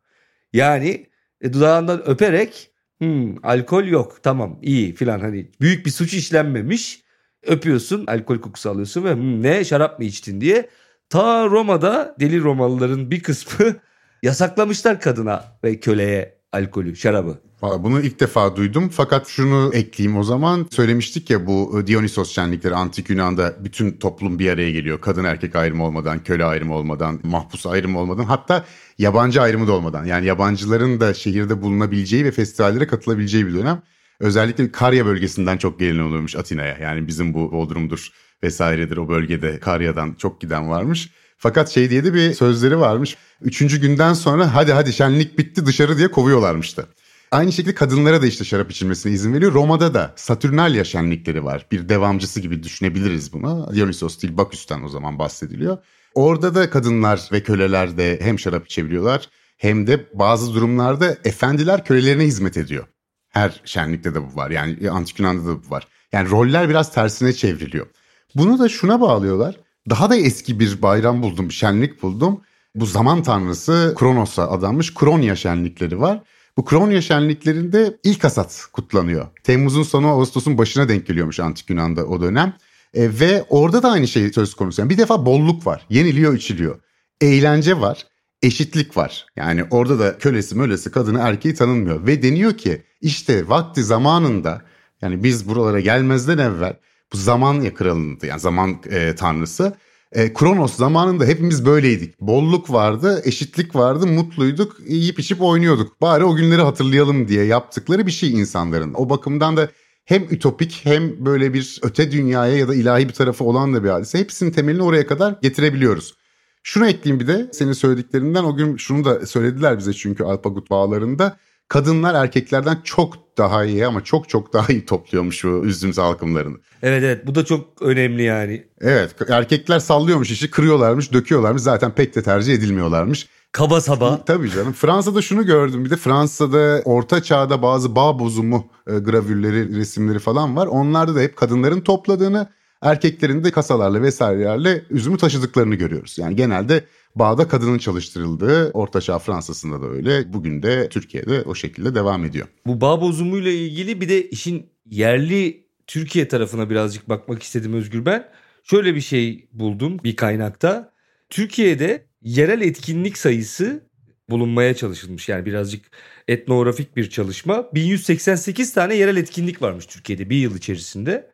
[0.52, 1.06] Yani
[1.40, 7.04] e, dudağından öperek hmm, alkol yok tamam iyi filan hani büyük bir suç işlenmemiş
[7.46, 10.68] öpüyorsun alkol kokusu alıyorsun ve hmm, ne şarap mı içtin diye
[11.08, 13.76] ta Roma'da deli Romalıların bir kısmı
[14.22, 17.38] yasaklamışlar kadına ve köleye alkolü şarabı.
[17.62, 20.66] Bunu ilk defa duydum fakat şunu ekleyeyim o zaman.
[20.70, 25.00] Söylemiştik ya bu e, Dionysos şenlikleri antik Yunan'da bütün toplum bir araya geliyor.
[25.00, 28.64] Kadın erkek ayrımı olmadan, köle ayrımı olmadan, mahpus ayrımı olmadan hatta
[28.98, 30.04] yabancı ayrımı da olmadan.
[30.04, 33.82] Yani yabancıların da şehirde bulunabileceği ve festivallere katılabileceği bir dönem.
[34.20, 36.78] Özellikle Karya bölgesinden çok gelin oluyormuş Atina'ya.
[36.78, 38.08] Yani bizim bu Bodrum'dur
[38.44, 41.10] vesairedir o bölgede Karya'dan çok giden varmış.
[41.38, 43.16] Fakat şey diye de bir sözleri varmış.
[43.42, 46.86] Üçüncü günden sonra hadi hadi şenlik bitti dışarı diye kovuyorlarmıştı.
[47.30, 49.52] Aynı şekilde kadınlara da işte şarap içilmesine izin veriyor.
[49.52, 51.66] Roma'da da Satürnalia şenlikleri var.
[51.72, 53.70] Bir devamcısı gibi düşünebiliriz bunu.
[53.74, 55.78] Dionysos değil Baküs'ten o zaman bahsediliyor.
[56.14, 62.24] Orada da kadınlar ve köleler de hem şarap içebiliyorlar hem de bazı durumlarda efendiler kölelerine
[62.24, 62.86] hizmet ediyor.
[63.28, 64.50] Her şenlikte de bu var.
[64.50, 65.88] Yani antik Yunan'da da bu var.
[66.12, 67.86] Yani roller biraz tersine çevriliyor.
[68.34, 69.56] Bunu da şuna bağlıyorlar.
[69.90, 72.40] Daha da eski bir bayram buldum, şenlik buldum.
[72.74, 76.22] bu zaman tanrısı Kronos'a adanmış Kronya şenlikleri var.
[76.56, 79.26] Bu Kronya şenliklerinde ilk hasat kutlanıyor.
[79.42, 82.56] Temmuz'un sonu Ağustos'un başına denk geliyormuş Antik Yunan'da o dönem.
[82.94, 84.82] E, ve orada da aynı şey söz konusu.
[84.82, 85.86] Yani bir defa bolluk var.
[85.90, 86.80] Yeniliyor, içiliyor.
[87.20, 88.06] Eğlence var.
[88.42, 89.26] Eşitlik var.
[89.36, 92.06] Yani orada da kölesi mölesi kadını erkeği tanınmıyor.
[92.06, 94.62] Ve deniyor ki işte vakti zamanında
[95.02, 96.76] yani biz buralara gelmezden evvel
[97.14, 99.76] bu zaman kralındı yani zaman e, tanrısı.
[100.12, 102.20] E, Kronos zamanında hepimiz böyleydik.
[102.20, 106.00] Bolluk vardı, eşitlik vardı, mutluyduk, yiyip içip oynuyorduk.
[106.00, 108.94] Bari o günleri hatırlayalım diye yaptıkları bir şey insanların.
[108.94, 109.68] O bakımdan da
[110.04, 113.88] hem ütopik hem böyle bir öte dünyaya ya da ilahi bir tarafı olan da bir
[113.88, 114.18] hadise.
[114.18, 116.14] Hepsinin temelini oraya kadar getirebiliyoruz.
[116.62, 121.36] Şunu ekleyeyim bir de senin söylediklerinden o gün şunu da söylediler bize çünkü Alpagut bağlarında
[121.68, 126.56] kadınlar erkeklerden çok daha iyi ama çok çok daha iyi topluyormuş bu üzüm salkımlarını.
[126.82, 128.66] Evet evet bu da çok önemli yani.
[128.80, 133.28] Evet erkekler sallıyormuş işi kırıyorlarmış döküyorlarmış zaten pek de tercih edilmiyorlarmış.
[133.52, 134.24] Kaba saba.
[134.24, 134.72] Tabii canım.
[134.72, 140.56] Fransa'da şunu gördüm bir de Fransa'da orta çağda bazı bağ bozumu e, gravürleri, resimleri falan
[140.56, 140.66] var.
[140.66, 142.48] Onlarda da hep kadınların topladığını,
[142.82, 146.18] erkeklerin de kasalarla vesairelerle üzümü taşıdıklarını görüyoruz.
[146.18, 146.84] Yani genelde
[147.16, 150.32] bağda kadının çalıştırıldığı Orta Çağ Fransa'sında da öyle.
[150.32, 152.46] Bugün de Türkiye'de o şekilde devam ediyor.
[152.66, 158.28] Bu bağ bozumuyla ilgili bir de işin yerli Türkiye tarafına birazcık bakmak istedim Özgür ben.
[158.62, 160.92] Şöyle bir şey buldum bir kaynakta.
[161.30, 163.86] Türkiye'de yerel etkinlik sayısı
[164.30, 165.28] bulunmaya çalışılmış.
[165.28, 165.84] Yani birazcık
[166.28, 167.68] etnografik bir çalışma.
[167.74, 171.33] 1188 tane yerel etkinlik varmış Türkiye'de bir yıl içerisinde.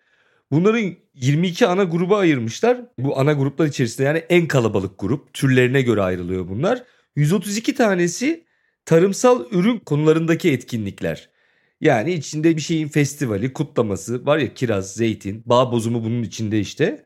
[0.52, 2.80] Bunların 22 ana gruba ayırmışlar.
[2.98, 5.34] Bu ana gruplar içerisinde yani en kalabalık grup.
[5.34, 6.82] Türlerine göre ayrılıyor bunlar.
[7.16, 8.44] 132 tanesi
[8.84, 11.30] tarımsal ürün konularındaki etkinlikler.
[11.80, 17.04] Yani içinde bir şeyin festivali, kutlaması var ya kiraz, zeytin, bağ bozumu bunun içinde işte.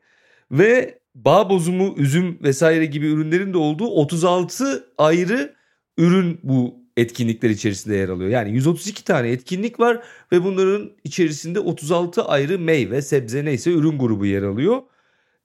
[0.51, 5.55] Ve bağ bozumu, üzüm vesaire gibi ürünlerin de olduğu 36 ayrı
[5.97, 8.29] ürün bu etkinlikler içerisinde yer alıyor.
[8.29, 14.25] Yani 132 tane etkinlik var ve bunların içerisinde 36 ayrı meyve, sebze neyse ürün grubu
[14.25, 14.81] yer alıyor.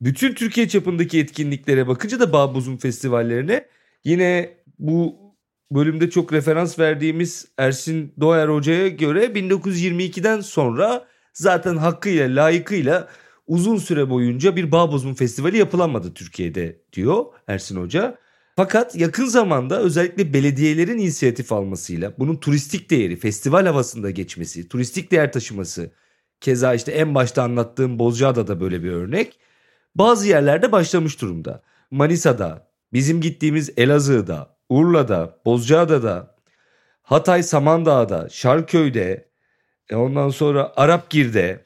[0.01, 3.67] Bütün Türkiye çapındaki etkinliklere bakınca da bağ bozum festivallerine
[4.05, 5.17] yine bu
[5.71, 13.09] bölümde çok referans verdiğimiz Ersin Doğer Hoca'ya göre 1922'den sonra zaten hakkıyla layıkıyla
[13.47, 18.19] uzun süre boyunca bir bağ bozum festivali yapılamadı Türkiye'de diyor Ersin Hoca.
[18.61, 25.33] Fakat yakın zamanda özellikle belediyelerin inisiyatif almasıyla bunun turistik değeri, festival havasında geçmesi, turistik değer
[25.33, 25.91] taşıması,
[26.41, 29.39] keza işte en başta anlattığım Bozcaada'da böyle bir örnek,
[29.95, 31.63] bazı yerlerde başlamış durumda.
[31.91, 36.37] Manisa'da, bizim gittiğimiz Elazığ'da, Urla'da, Bozcaada'da,
[37.03, 39.29] Hatay Samandağ'da, Şarköy'de,
[39.91, 41.65] e ondan sonra Arapgir'de,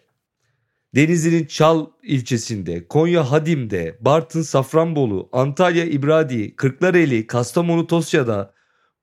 [0.95, 8.55] Denizli'nin Çal ilçesinde, Konya Hadim'de, Bartın Safranbolu, Antalya İbradi, Kırklareli, Kastamonu Tosya'da,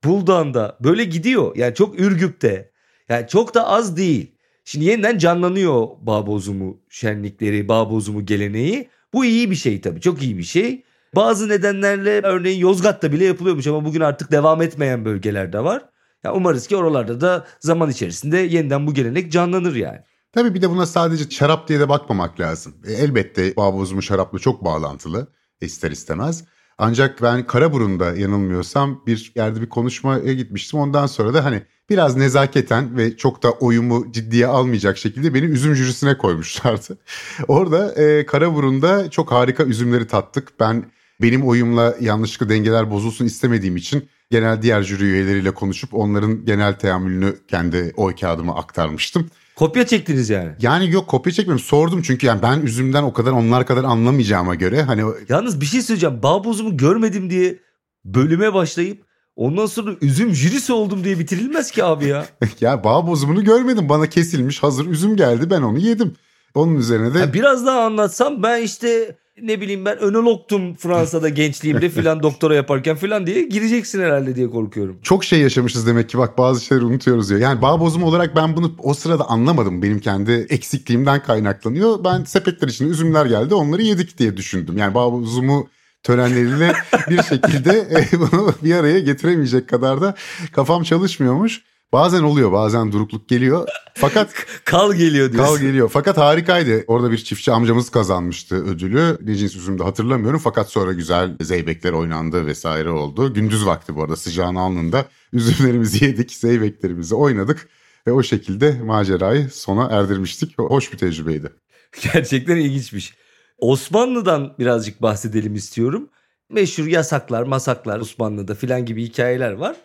[0.04, 1.56] Buldan'da böyle gidiyor.
[1.56, 2.72] Yani çok Ürgüp'te.
[3.10, 4.36] Yani çok da az değil.
[4.66, 8.90] Şimdi yeniden canlanıyor bağ bozumu şenlikleri, bağ bozumu geleneği.
[9.14, 10.02] Bu iyi bir şey tabii.
[10.02, 10.84] Çok iyi bir şey.
[11.16, 15.86] Bazı nedenlerle örneğin Yozgat'ta bile yapılıyormuş ama bugün artık devam etmeyen bölgeler de var.
[16.24, 20.00] Ya umarız ki oralarda da zaman içerisinde yeniden bu gelenek canlanır yani.
[20.32, 22.74] Tabii bir de buna sadece şarap diye de bakmamak lazım.
[22.88, 25.28] E, elbette bağ bozumu şarapla çok bağlantılı
[25.62, 26.44] ister istemez.
[26.78, 30.80] Ancak ben Karaburun'da yanılmıyorsam bir yerde bir konuşmaya gitmiştim.
[30.80, 35.76] Ondan sonra da hani biraz nezaketen ve çok da oyumu ciddiye almayacak şekilde beni üzüm
[35.76, 36.98] jürisine koymuşlardı.
[37.48, 40.60] Orada e, Karaburun'da çok harika üzümleri tattık.
[40.60, 40.86] Ben
[41.22, 47.36] benim oyumla yanlışlıkla dengeler bozulsun istemediğim için genel diğer jüri üyeleriyle konuşup onların genel teamülünü
[47.48, 49.30] kendi oy kağıdıma aktarmıştım.
[49.62, 50.52] Kopya çektiniz yani.
[50.62, 51.60] Yani yok kopya çekmedim.
[51.60, 55.82] Sordum çünkü yani ben üzümden o kadar onlar kadar anlamayacağıma göre hani Yalnız bir şey
[55.82, 56.24] söyleyeceğim.
[56.24, 57.60] Bağ bozumu görmedim diye
[58.06, 62.26] bölüme başlayıp ondan sonra üzüm jürisi oldum diye bitirilmez ki abi ya.
[62.62, 63.89] ya bağ bozumunu görmedim.
[63.89, 66.15] Bana kesilmiş hazır üzüm geldi ben onu yedim.
[66.56, 67.19] Onun üzerine de...
[67.19, 72.96] Ha, biraz daha anlatsam ben işte ne bileyim ben önologtum Fransa'da gençliğimde filan doktora yaparken
[72.96, 75.00] filan diye gireceksin herhalde diye korkuyorum.
[75.04, 77.39] Çok şey yaşamışız demek ki bak bazı şeyleri unutuyoruz diyor.
[77.39, 79.82] Yani bağ bozumu olarak ben bunu o sırada anlamadım.
[79.82, 82.04] Benim kendi eksikliğimden kaynaklanıyor.
[82.04, 84.78] Ben sepetler içinde üzümler geldi onları yedik diye düşündüm.
[84.78, 85.67] Yani bağ bozumu
[86.04, 86.74] törenleriyle
[87.10, 87.72] bir şekilde
[88.13, 90.15] e, bunu bir araya getiremeyecek kadar da
[90.52, 91.62] kafam çalışmıyormuş.
[91.94, 93.68] Bazen oluyor bazen durukluk geliyor.
[93.94, 94.34] Fakat
[94.66, 95.56] kal geliyor diyorsun.
[95.56, 95.90] Kal geliyor.
[95.94, 96.84] Fakat harikaydı.
[96.88, 99.18] Orada bir çiftçi amcamız kazanmıştı ödülü.
[99.22, 100.40] Ne cins üzümde hatırlamıyorum.
[100.44, 103.34] Fakat sonra güzel zeybekler oynandı vesaire oldu.
[103.34, 105.06] Gündüz vakti bu arada sıcağın alnında.
[105.34, 107.70] Üzümlerimizi yedik, zeybeklerimizi oynadık.
[108.08, 110.60] Ve o şekilde macerayı sona erdirmiştik.
[110.60, 111.52] Hoş bir tecrübeydi.
[112.14, 113.14] Gerçekten ilginçmiş.
[113.58, 116.10] Osmanlı'dan birazcık bahsedelim istiyorum.
[116.50, 119.76] meşhur yasaklar, masaklar Osmanlı'da filan gibi hikayeler var.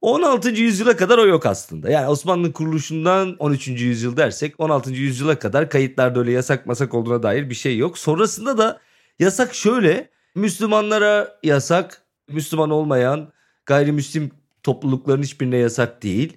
[0.00, 0.48] 16.
[0.48, 1.90] yüzyıla kadar o yok aslında.
[1.90, 3.68] Yani Osmanlı kuruluşundan 13.
[3.68, 4.92] yüzyıl dersek 16.
[4.92, 7.98] yüzyıla kadar kayıtlarda öyle yasak masak olduğuna dair bir şey yok.
[7.98, 8.80] Sonrasında da
[9.18, 13.32] yasak şöyle Müslümanlara yasak, Müslüman olmayan
[13.66, 14.30] gayrimüslim
[14.62, 16.36] toplulukların hiçbirine yasak değil.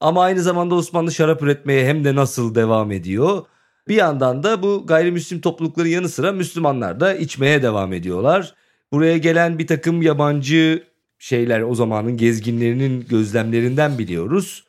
[0.00, 3.44] Ama aynı zamanda Osmanlı şarap üretmeye hem de nasıl devam ediyor.
[3.88, 8.54] Bir yandan da bu gayrimüslim toplulukların yanı sıra Müslümanlar da içmeye devam ediyorlar.
[8.92, 10.89] Buraya gelen bir takım yabancı
[11.20, 14.64] şeyler o zamanın gezginlerinin gözlemlerinden biliyoruz.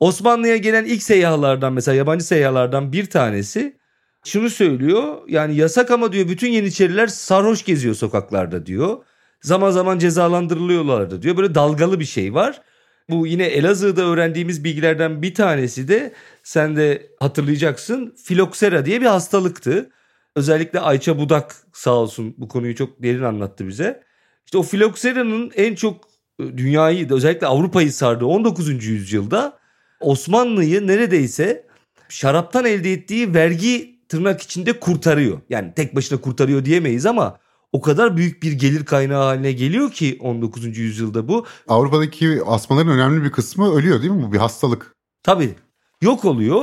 [0.00, 3.76] Osmanlı'ya gelen ilk seyyahlardan mesela yabancı seyyahlardan bir tanesi
[4.24, 5.22] şunu söylüyor.
[5.28, 8.98] Yani yasak ama diyor bütün Yeniçeriler sarhoş geziyor sokaklarda diyor.
[9.40, 11.36] Zaman zaman cezalandırılıyorlardı diyor.
[11.36, 12.62] Böyle dalgalı bir şey var.
[13.10, 19.90] Bu yine Elazığ'da öğrendiğimiz bilgilerden bir tanesi de sen de hatırlayacaksın filoksera diye bir hastalıktı.
[20.36, 24.05] Özellikle Ayça Budak sağ olsun bu konuyu çok derin anlattı bize.
[24.46, 26.04] İşte o filoksera'nın en çok
[26.40, 28.84] e, dünyayı özellikle Avrupa'yı sardığı 19.
[28.84, 29.58] yüzyılda
[30.00, 31.66] Osmanlı'yı neredeyse
[32.08, 35.40] şaraptan elde ettiği vergi tırnak içinde kurtarıyor.
[35.50, 37.38] Yani tek başına kurtarıyor diyemeyiz ama
[37.72, 40.78] o kadar büyük bir gelir kaynağı haline geliyor ki 19.
[40.78, 41.46] yüzyılda bu.
[41.68, 44.22] Avrupa'daki asmaların önemli bir kısmı ölüyor değil mi?
[44.22, 44.94] Bu bir hastalık.
[45.22, 45.54] Tabii
[46.00, 46.62] yok oluyor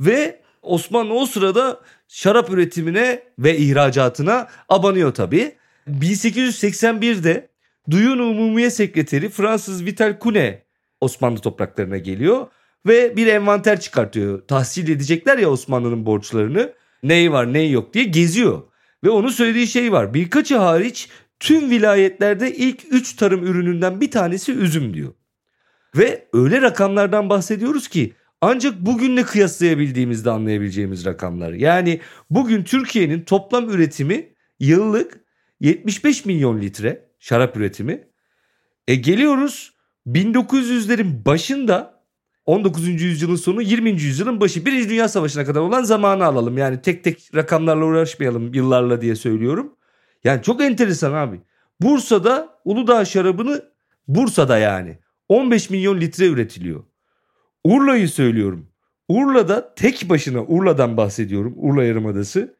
[0.00, 5.56] ve Osmanlı o sırada şarap üretimine ve ihracatına abanıyor tabii.
[5.88, 7.48] 1881'de
[7.90, 10.64] Duyun Umumiye Sekreteri Fransız Vital Kune
[11.00, 12.46] Osmanlı topraklarına geliyor
[12.86, 14.46] ve bir envanter çıkartıyor.
[14.48, 16.72] Tahsil edecekler ya Osmanlı'nın borçlarını.
[17.02, 18.62] Neyi var neyi yok diye geziyor.
[19.04, 20.14] Ve onun söylediği şey var.
[20.14, 21.08] Birkaçı hariç
[21.40, 25.12] tüm vilayetlerde ilk 3 tarım ürününden bir tanesi üzüm diyor.
[25.96, 31.52] Ve öyle rakamlardan bahsediyoruz ki ancak bugünle kıyaslayabildiğimizde anlayabileceğimiz rakamlar.
[31.52, 34.28] Yani bugün Türkiye'nin toplam üretimi
[34.60, 35.23] yıllık
[35.64, 38.08] 75 milyon litre şarap üretimi.
[38.88, 39.74] E geliyoruz
[40.06, 42.04] 1900'lerin başında
[42.46, 42.88] 19.
[42.88, 43.90] yüzyılın sonu 20.
[43.90, 46.58] yüzyılın başı Birinci Dünya Savaşı'na kadar olan zamanı alalım.
[46.58, 49.76] Yani tek tek rakamlarla uğraşmayalım yıllarla diye söylüyorum.
[50.24, 51.40] Yani çok enteresan abi.
[51.80, 53.64] Bursa'da Uludağ şarabını
[54.08, 54.98] Bursa'da yani
[55.28, 56.84] 15 milyon litre üretiliyor.
[57.64, 58.68] Urla'yı söylüyorum.
[59.08, 61.54] Urla'da tek başına Urla'dan bahsediyorum.
[61.56, 62.56] Urla Yarımadası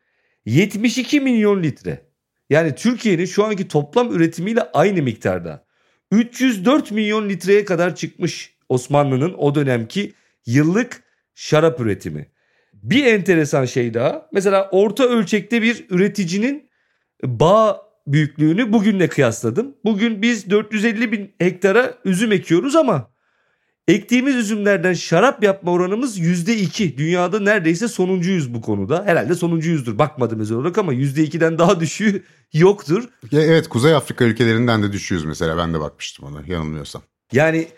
[0.46, 2.13] 72 milyon litre.
[2.50, 5.64] Yani Türkiye'nin şu anki toplam üretimiyle aynı miktarda.
[6.10, 10.12] 304 milyon litreye kadar çıkmış Osmanlı'nın o dönemki
[10.46, 11.02] yıllık
[11.34, 12.26] şarap üretimi.
[12.72, 14.28] Bir enteresan şey daha.
[14.32, 16.70] Mesela orta ölçekte bir üreticinin
[17.24, 19.76] bağ büyüklüğünü bugünle kıyasladım.
[19.84, 23.13] Bugün biz 450 bin hektara üzüm ekiyoruz ama
[23.88, 26.96] Ektiğimiz üzümlerden şarap yapma oranımız %2.
[26.96, 29.04] Dünyada neredeyse sonuncuyuz bu konuda.
[29.06, 29.98] Herhalde sonuncuyuzdur.
[29.98, 33.08] Bakmadım özel olarak ama %2'den daha düşüğü yoktur.
[33.32, 35.56] Evet Kuzey Afrika ülkelerinden de düşüyoruz mesela.
[35.58, 37.02] Ben de bakmıştım ona yanılmıyorsam.
[37.32, 37.68] Yani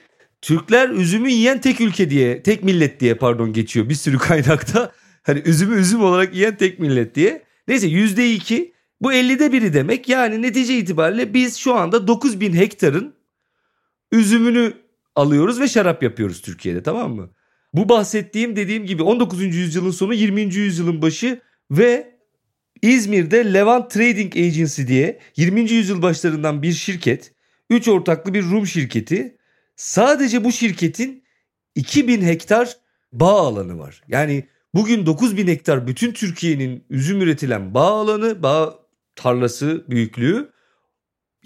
[0.43, 4.93] Türkler üzümü yiyen tek ülke diye, tek millet diye pardon geçiyor bir sürü kaynakta.
[5.23, 7.43] Hani üzümü üzüm olarak yiyen tek millet diye.
[7.69, 10.09] Neyse %2 bu 50'de biri demek.
[10.09, 13.15] Yani netice itibariyle biz şu anda 9000 hektarın
[14.13, 14.86] üzümünü
[15.17, 17.31] alıyoruz ve şarap yapıyoruz Türkiye'de tamam mı?
[17.75, 19.43] Bu bahsettiğim dediğim gibi 19.
[19.43, 20.41] yüzyılın sonu 20.
[20.41, 22.17] yüzyılın başı ve
[22.83, 25.61] İzmir'de Levant Trading Agency diye 20.
[25.71, 27.33] yüzyıl başlarından bir şirket,
[27.71, 29.37] 3 ortaklı bir Rum şirketi.
[29.77, 31.25] Sadece bu şirketin
[31.75, 32.77] 2000 hektar
[33.13, 34.03] bağ alanı var.
[34.09, 38.79] Yani bugün 9000 hektar bütün Türkiye'nin üzüm üretilen bağ alanı, bağ
[39.15, 40.56] tarlası büyüklüğü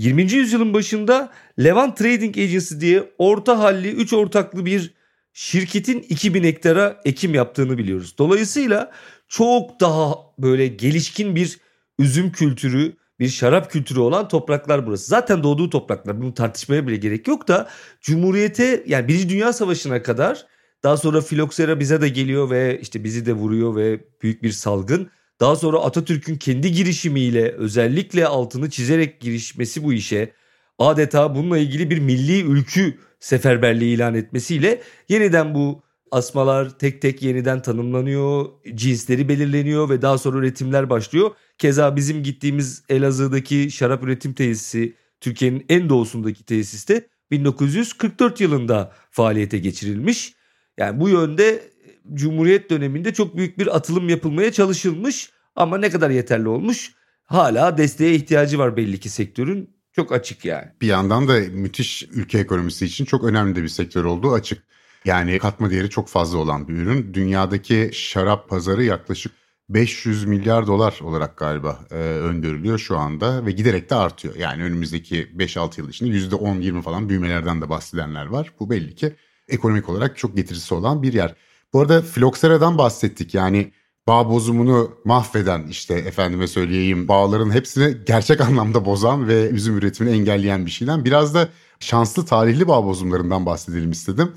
[0.00, 0.32] 20.
[0.32, 4.94] yüzyılın başında Levant Trading Agency diye orta halli 3 ortaklı bir
[5.32, 8.14] şirketin 2000 hektara ekim yaptığını biliyoruz.
[8.18, 8.92] Dolayısıyla
[9.28, 11.58] çok daha böyle gelişkin bir
[11.98, 15.06] üzüm kültürü, bir şarap kültürü olan topraklar burası.
[15.06, 16.20] Zaten doğduğu topraklar.
[16.20, 17.68] Bunu tartışmaya bile gerek yok da
[18.00, 20.46] Cumhuriyete yani Birinci Dünya Savaşı'na kadar
[20.82, 25.10] daha sonra filoksera bize de geliyor ve işte bizi de vuruyor ve büyük bir salgın.
[25.40, 30.32] Daha sonra Atatürk'ün kendi girişimiyle özellikle altını çizerek girişmesi bu işe
[30.78, 37.62] adeta bununla ilgili bir milli ülkü seferberliği ilan etmesiyle yeniden bu asmalar tek tek yeniden
[37.62, 41.30] tanımlanıyor, cinsleri belirleniyor ve daha sonra üretimler başlıyor.
[41.59, 50.34] Keza bizim gittiğimiz Elazığ'daki şarap üretim tesisi Türkiye'nin en doğusundaki tesiste 1944 yılında faaliyete geçirilmiş.
[50.78, 51.69] Yani bu yönde
[52.14, 56.92] Cumhuriyet döneminde çok büyük bir atılım yapılmaya çalışılmış ama ne kadar yeterli olmuş?
[57.24, 59.76] Hala desteğe ihtiyacı var belli ki sektörün.
[59.92, 60.66] Çok açık yani.
[60.80, 64.62] Bir yandan da müthiş ülke ekonomisi için çok önemli de bir sektör olduğu açık.
[65.04, 67.14] Yani katma değeri çok fazla olan bir ürün.
[67.14, 69.32] Dünyadaki şarap pazarı yaklaşık
[69.68, 74.34] 500 milyar dolar olarak galiba e, öngörülüyor şu anda ve giderek de artıyor.
[74.34, 78.52] Yani önümüzdeki 5-6 yıl içinde %10-20 falan büyümelerden de bahsedenler var.
[78.61, 79.14] Bu belli ki
[79.48, 81.34] ekonomik olarak çok getirisi olan bir yer.
[81.72, 83.34] Bu arada Floksera'dan bahsettik.
[83.34, 83.72] Yani
[84.06, 90.66] bağ bozumunu mahveden işte efendime söyleyeyim bağların hepsini gerçek anlamda bozan ve üzüm üretimini engelleyen
[90.66, 91.48] bir şeyden biraz da
[91.80, 94.32] şanslı tarihli bağ bozumlarından bahsedelim istedim.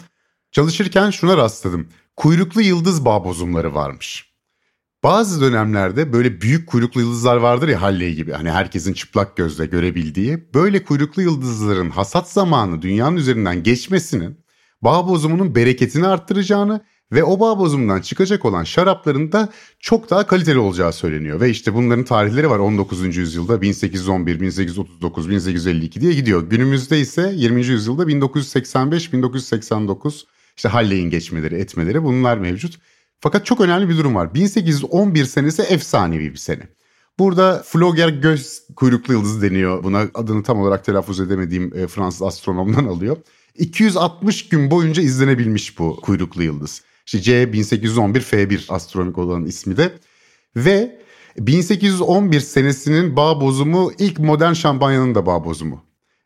[0.52, 1.88] Çalışırken şuna rastladım.
[2.16, 4.34] Kuyruklu yıldız bağ bozumları varmış.
[5.04, 10.54] Bazı dönemlerde böyle büyük kuyruklu yıldızlar vardır ya Halley gibi hani herkesin çıplak gözle görebildiği.
[10.54, 14.38] Böyle kuyruklu yıldızların hasat zamanı dünyanın üzerinden geçmesinin
[14.82, 16.82] bağ bozumunun bereketini arttıracağını
[17.14, 19.50] ve o bağ bozumundan çıkacak olan şarapların da
[19.80, 21.42] çok daha kaliteli olacağı söyleniyor.
[21.42, 23.18] Ve işte bunların tarihleri var 19.
[23.18, 26.50] yüzyılda 1811, 1839, 1852 diye gidiyor.
[26.50, 27.66] Günümüzde ise 20.
[27.66, 32.80] yüzyılda 1985, 1989 işte Halley'in geçmeleri, etmeleri bunlar mevcut.
[33.20, 34.34] Fakat çok önemli bir durum var.
[34.34, 36.68] 1811 senesi efsanevi bir sene.
[37.20, 39.84] Burada Flogger göz kuyruklu yıldızı deniyor.
[39.84, 43.18] Buna adını tam olarak telaffuz edemediğim e, Fransız astronomdan alıyor.
[43.56, 46.82] 260 gün boyunca izlenebilmiş bu kuyruklu yıldız.
[47.06, 49.94] İşte C 1811 F1 astronomik olan ismi de.
[50.56, 51.00] Ve
[51.38, 55.84] 1811 senesinin bağ bozumu ilk modern şampanyanın da bağ bozumu.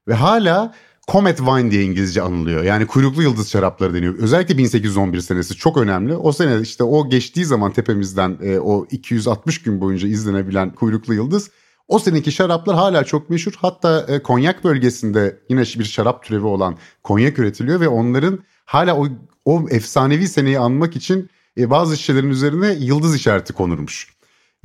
[0.07, 0.75] Ve hala
[1.11, 2.63] Comet Wine diye İngilizce anılıyor.
[2.63, 4.15] Yani kuyruklu yıldız şarapları deniyor.
[4.15, 6.15] Özellikle 1811 senesi çok önemli.
[6.15, 11.49] O sene işte o geçtiği zaman tepemizden e, o 260 gün boyunca izlenebilen kuyruklu yıldız
[11.87, 13.53] o seneki şaraplar hala çok meşhur.
[13.57, 19.07] Hatta e, Konyak bölgesinde yine bir şarap türevi olan konyak üretiliyor ve onların hala o,
[19.47, 24.13] o efsanevi seneyi anmak için e, bazı şişelerin üzerine yıldız işareti konurmuş.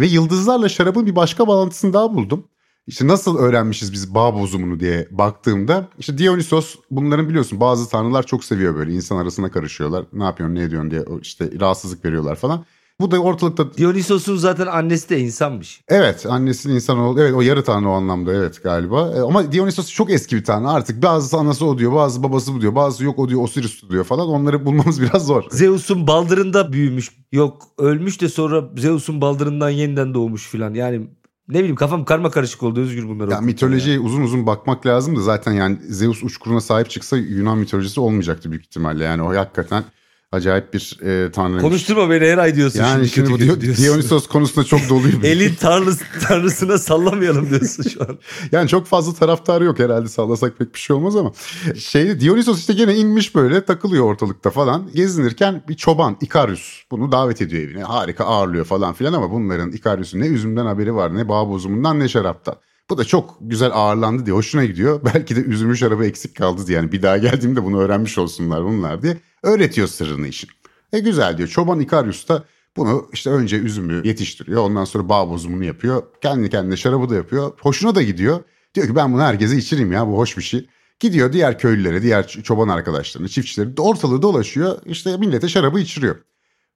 [0.01, 2.49] Ve yıldızlarla şarabın bir başka bağlantısını daha buldum.
[2.87, 8.45] İşte nasıl öğrenmişiz biz bağ bozumunu diye baktığımda işte Dionysos bunların biliyorsun bazı tanrılar çok
[8.45, 10.05] seviyor böyle insan arasına karışıyorlar.
[10.13, 12.65] Ne yapıyorsun ne ediyorsun diye işte rahatsızlık veriyorlar falan.
[13.03, 13.75] Bu da ortalıkta...
[13.75, 15.85] Dionysos'un zaten annesi de insanmış.
[15.89, 17.21] Evet annesinin insan oldu.
[17.21, 19.13] Evet o yarı tanrı o anlamda evet galiba.
[19.17, 21.03] E, ama Dionysos çok eski bir tanrı artık.
[21.03, 22.75] Bazı anası o diyor bazı babası bu diyor.
[22.75, 24.29] Bazı yok o diyor Osiris diyor falan.
[24.29, 25.45] Onları bulmamız biraz zor.
[25.51, 27.11] Zeus'un baldırında büyümüş.
[27.33, 30.75] Yok ölmüş de sonra Zeus'un baldırından yeniden doğmuş filan.
[30.75, 31.09] Yani
[31.49, 33.31] ne bileyim kafam karma karışık oldu Özgür bunları.
[33.31, 34.03] Ya mitolojiye ya.
[34.03, 38.65] uzun uzun bakmak lazım da zaten yani Zeus uçkuruna sahip çıksa Yunan mitolojisi olmayacaktı büyük
[38.65, 39.05] ihtimalle.
[39.05, 39.85] Yani o hakikaten
[40.33, 41.61] acayip bir e, tanrı.
[41.61, 42.79] Konuşturma beni her ay diyorsun.
[42.79, 43.85] Yani şimdi, şimdi bu diyorsun.
[43.85, 45.21] Dionysos konusunda çok doluyum.
[45.25, 48.19] Elin tanrısı, tanrısına sallamayalım diyorsun şu an.
[48.53, 51.33] yani çok fazla taraftarı yok herhalde sallasak pek bir şey olmaz ama.
[51.79, 54.91] Şey Dionysos işte gene inmiş böyle takılıyor ortalıkta falan.
[54.95, 57.83] Gezinirken bir çoban Ikarius bunu davet ediyor evine.
[57.83, 62.09] Harika ağırlıyor falan filan ama bunların Ikarius'un ne üzümden haberi var ne bağ bozumundan ne
[62.09, 62.57] şaraptan.
[62.91, 65.01] Bu da çok güzel ağırlandı diye hoşuna gidiyor.
[65.15, 66.79] Belki de üzümü şarabı eksik kaldı diye.
[66.79, 69.19] Yani bir daha geldiğimde bunu öğrenmiş olsunlar bunlar diye.
[69.43, 70.51] Öğretiyor sırrını işin.
[70.93, 71.49] E güzel diyor.
[71.49, 72.45] Çoban Ikarius da
[72.77, 74.63] bunu işte önce üzümü yetiştiriyor.
[74.63, 76.03] Ondan sonra bağ bozumunu yapıyor.
[76.23, 77.53] Kendi kendine şarabı da yapıyor.
[77.61, 78.41] Hoşuna da gidiyor.
[78.75, 80.67] Diyor ki ben bunu herkese içireyim ya bu hoş bir şey.
[81.01, 84.79] Gidiyor diğer köylülere, diğer çoban arkadaşlarını, çiftçileri ortalığı dolaşıyor.
[84.87, 86.17] İşte millete şarabı içiriyor.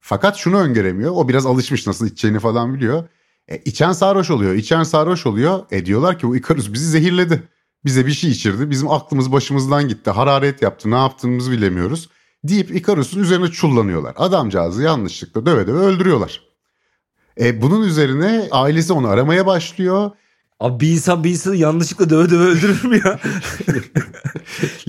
[0.01, 1.13] Fakat şunu öngöremiyor.
[1.15, 3.09] O biraz alışmış nasıl içeceğini falan biliyor.
[3.49, 4.55] E, içen sarhoş oluyor.
[4.55, 5.67] İçen sarhoş oluyor.
[5.71, 7.43] E diyorlar ki bu Ikarus bizi zehirledi.
[7.85, 8.71] Bize bir şey içirdi.
[8.71, 10.11] Bizim aklımız başımızdan gitti.
[10.11, 10.91] Hararet yaptı.
[10.91, 12.09] Ne yaptığımızı bilemiyoruz.
[12.45, 14.15] Deyip Ikarus'un üzerine çullanıyorlar.
[14.17, 16.41] Adamcağızı yanlışlıkla döve döve öldürüyorlar.
[17.41, 20.11] E, bunun üzerine ailesi onu aramaya başlıyor.
[20.61, 23.21] Abi bir insan bir insanı yanlışlıkla döve döve öldürür mü ya?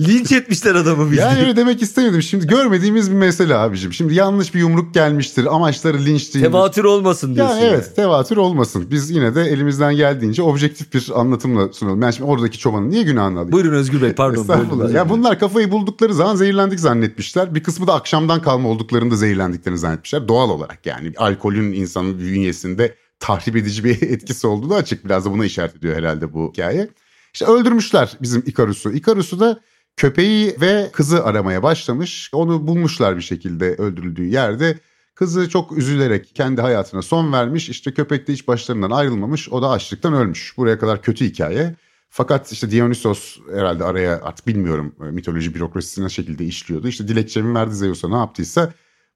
[0.00, 1.22] Linç etmişler adamı bildiğin.
[1.22, 2.22] Yani öyle demek istemedim.
[2.22, 3.92] Şimdi görmediğimiz bir mesele abicim.
[3.92, 5.54] Şimdi yanlış bir yumruk gelmiştir.
[5.54, 6.44] Amaçları linç değil.
[6.44, 7.56] Tevatür olmasın diyorsun.
[7.56, 7.94] Ya evet yani.
[7.94, 8.86] tevatür olmasın.
[8.90, 12.02] Biz yine de elimizden geldiğince objektif bir anlatımla sunalım.
[12.02, 13.52] Yani şimdi oradaki çobanın niye günahını alayım?
[13.52, 14.40] Buyurun Özgür Bey pardon.
[14.40, 14.94] Estağfurullah.
[14.94, 17.54] Ya bunlar kafayı buldukları zaman zehirlendik zannetmişler.
[17.54, 20.28] Bir kısmı da akşamdan kalma olduklarında zehirlendiklerini zannetmişler.
[20.28, 25.04] Doğal olarak yani alkolün insanın bünyesinde tahrip edici bir etkisi olduğu açık.
[25.04, 26.88] Biraz da buna işaret ediyor herhalde bu hikaye.
[27.34, 28.92] İşte öldürmüşler bizim Ikarus'u.
[28.92, 29.60] Ikarus'u da
[29.96, 32.30] köpeği ve kızı aramaya başlamış.
[32.32, 34.78] Onu bulmuşlar bir şekilde öldürüldüğü yerde.
[35.14, 37.68] Kızı çok üzülerek kendi hayatına son vermiş.
[37.68, 39.48] İşte köpek de hiç başlarından ayrılmamış.
[39.48, 40.54] O da açlıktan ölmüş.
[40.56, 41.76] Buraya kadar kötü hikaye.
[42.10, 46.88] Fakat işte Dionysos herhalde araya artık bilmiyorum mitoloji bürokrasisi ne şekilde işliyordu.
[46.88, 48.72] İşte dilekçemi verdi Zeus'a ne yaptıysa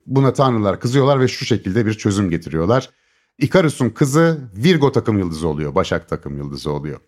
[0.07, 2.91] buna tanrılar kızıyorlar ve şu şekilde bir çözüm getiriyorlar.
[3.43, 5.75] Ikarus'un kızı Virgo takım yıldızı oluyor.
[5.75, 7.01] Başak takım yıldızı oluyor.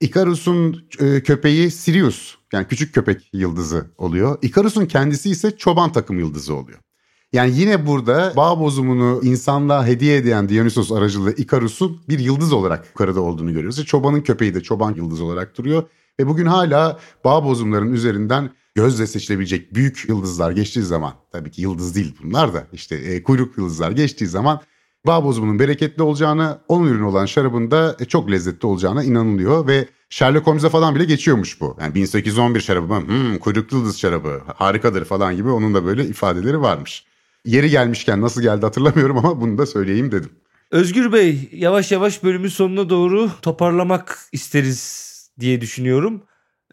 [0.00, 4.38] Ikarus'un e, köpeği Sirius yani küçük köpek yıldızı oluyor.
[4.42, 6.78] Ikarus'un kendisi ise çoban takım yıldızı oluyor.
[7.32, 13.20] Yani yine burada bağ bozumunu insanlığa hediye eden Dionysos aracılığı Ikarus'un bir yıldız olarak yukarıda
[13.20, 13.84] olduğunu görüyoruz.
[13.84, 15.82] Çobanın köpeği de çoban yıldız olarak duruyor.
[16.20, 21.94] Ve bugün hala bağ bozumların üzerinden gözle seçilebilecek büyük yıldızlar geçtiği zaman tabii ki yıldız
[21.94, 24.60] değil bunlar da işte e, kuyruk yıldızlar geçtiği zaman
[25.06, 29.88] bağ bozumunun bereketli olacağına, onun ürünü olan şarabın da e, çok lezzetli olacağına inanılıyor ve
[30.10, 31.76] Sherlock Holmes'a falan bile geçiyormuş bu.
[31.80, 33.06] Yani 1811 şarabı mı?
[33.06, 37.04] Hmm, kuyruklu yıldız şarabı harikadır falan gibi onun da böyle ifadeleri varmış.
[37.44, 40.30] Yeri gelmişken nasıl geldi hatırlamıyorum ama bunu da söyleyeyim dedim.
[40.70, 45.08] Özgür Bey yavaş yavaş bölümün sonuna doğru toparlamak isteriz
[45.40, 46.22] diye düşünüyorum.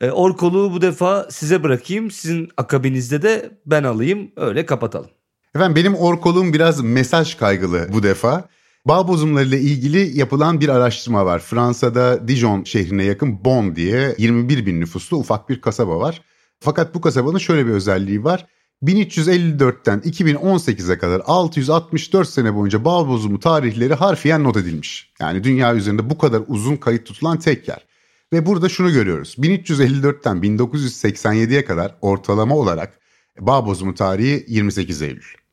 [0.02, 2.12] E, Orkoluğu bu defa size bırakayım.
[2.12, 4.32] Sizin akabinizde de ben alayım.
[4.36, 5.10] Öyle kapatalım.
[5.56, 8.48] Efendim benim orkoluğum biraz mesaj kaygılı bu defa.
[8.86, 11.40] Bağ bozumlarıyla ilgili yapılan bir araştırma var.
[11.40, 16.22] Fransa'da Dijon şehrine yakın Bon diye 21 bin nüfuslu ufak bir kasaba var.
[16.60, 18.46] Fakat bu kasabanın şöyle bir özelliği var.
[18.84, 25.14] 1354'ten 2018'e kadar 664 sene boyunca bağ bozumu tarihleri harfiyen not edilmiş.
[25.20, 27.86] Yani dünya üzerinde bu kadar uzun kayıt tutulan tek yer.
[28.34, 29.36] Ve burada şunu görüyoruz.
[29.40, 33.00] 1354'ten 1987'ye kadar ortalama olarak
[33.40, 35.45] bağ bozumu tarihi 28 Eylül.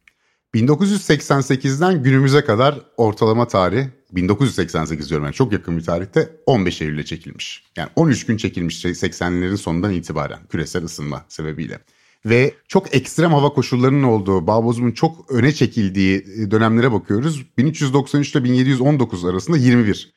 [0.55, 7.65] 1988'den günümüze kadar ortalama tarih 1988 diyorum yani çok yakın bir tarihte 15 Eylül'e çekilmiş.
[7.77, 11.79] Yani 13 gün çekilmiş 80'lerin sonundan itibaren küresel ısınma sebebiyle.
[12.27, 17.47] Ve çok ekstrem hava koşullarının olduğu, bağ bozumun çok öne çekildiği dönemlere bakıyoruz.
[17.59, 20.13] 1393 ile 1719 arasında 21.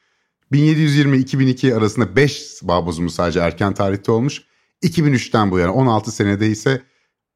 [0.52, 4.42] 1720-2002 arasında 5 bağ bozumu sadece erken tarihte olmuş.
[4.84, 6.82] 2003'ten bu yana 16 senede ise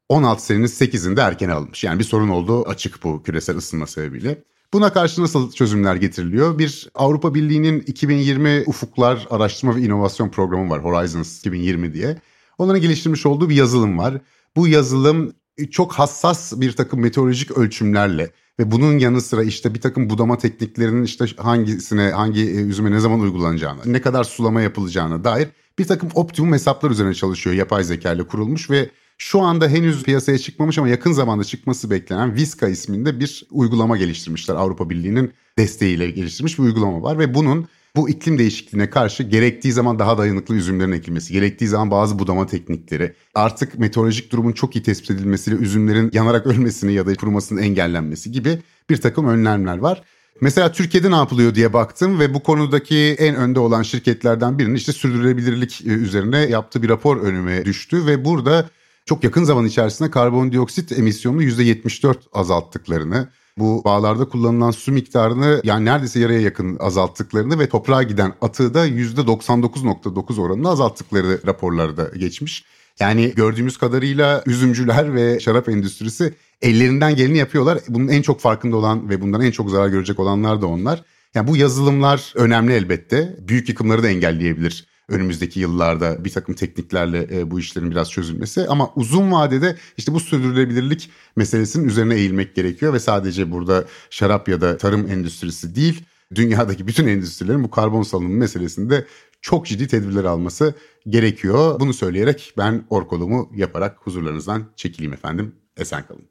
[0.09, 1.83] 16 senenin 8'inde erken alınmış.
[1.83, 4.43] Yani bir sorun olduğu açık bu küresel ısınma sebebiyle.
[4.73, 6.59] Buna karşı nasıl çözümler getiriliyor?
[6.59, 12.21] Bir Avrupa Birliği'nin 2020 Ufuklar Araştırma ve İnovasyon Programı var Horizons 2020 diye.
[12.57, 14.17] Onların geliştirmiş olduğu bir yazılım var.
[14.55, 15.33] Bu yazılım
[15.71, 21.03] çok hassas bir takım meteorolojik ölçümlerle ve bunun yanı sıra işte bir takım budama tekniklerinin
[21.03, 25.47] işte hangisine hangi e, üzüme ne zaman uygulanacağını, ne kadar sulama yapılacağına dair
[25.79, 27.55] bir takım optimum hesaplar üzerine çalışıyor.
[27.55, 28.89] Yapay zeka ile kurulmuş ve
[29.21, 34.55] şu anda henüz piyasaya çıkmamış ama yakın zamanda çıkması beklenen Viska isminde bir uygulama geliştirmişler.
[34.55, 39.99] Avrupa Birliği'nin desteğiyle geliştirmiş bir uygulama var ve bunun bu iklim değişikliğine karşı gerektiği zaman
[39.99, 45.11] daha dayanıklı üzümlerin ekilmesi, gerektiği zaman bazı budama teknikleri, artık meteorolojik durumun çok iyi tespit
[45.11, 48.59] edilmesiyle üzümlerin yanarak ölmesini ya da kurumasının engellenmesi gibi
[48.89, 50.03] bir takım önlemler var.
[50.41, 54.91] Mesela Türkiye'de ne yapılıyor diye baktım ve bu konudaki en önde olan şirketlerden birinin işte
[54.91, 58.69] sürdürülebilirlik e, üzerine yaptığı bir rapor önüme düştü ve burada
[59.09, 66.19] çok yakın zaman içerisinde karbondioksit emisyonunu %74 azalttıklarını, bu bağlarda kullanılan su miktarını yani neredeyse
[66.19, 72.65] yarıya yakın azalttıklarını ve toprağa giden atığı da %99.9 oranında azalttıkları raporlarda geçmiş.
[72.99, 77.79] Yani gördüğümüz kadarıyla üzümcüler ve şarap endüstrisi ellerinden geleni yapıyorlar.
[77.87, 81.03] Bunun en çok farkında olan ve bundan en çok zarar görecek olanlar da onlar.
[81.35, 83.37] Yani bu yazılımlar önemli elbette.
[83.47, 88.67] Büyük yıkımları da engelleyebilir önümüzdeki yıllarda bir takım tekniklerle e, bu işlerin biraz çözülmesi.
[88.67, 94.61] Ama uzun vadede işte bu sürdürülebilirlik meselesinin üzerine eğilmek gerekiyor ve sadece burada şarap ya
[94.61, 96.05] da tarım endüstrisi değil
[96.35, 99.05] dünyadaki bütün endüstrilerin bu karbon salınımı meselesinde
[99.41, 100.73] çok ciddi tedbirler alması
[101.07, 101.79] gerekiyor.
[101.79, 105.55] Bunu söyleyerek ben orkolumu yaparak huzurlarınızdan çekileyim efendim.
[105.77, 106.23] Esen kalın.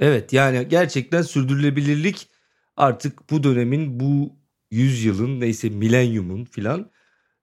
[0.00, 2.28] Evet yani gerçekten sürdürülebilirlik
[2.76, 4.36] artık bu dönemin bu
[4.70, 6.90] yüzyılın neyse milenyumun filan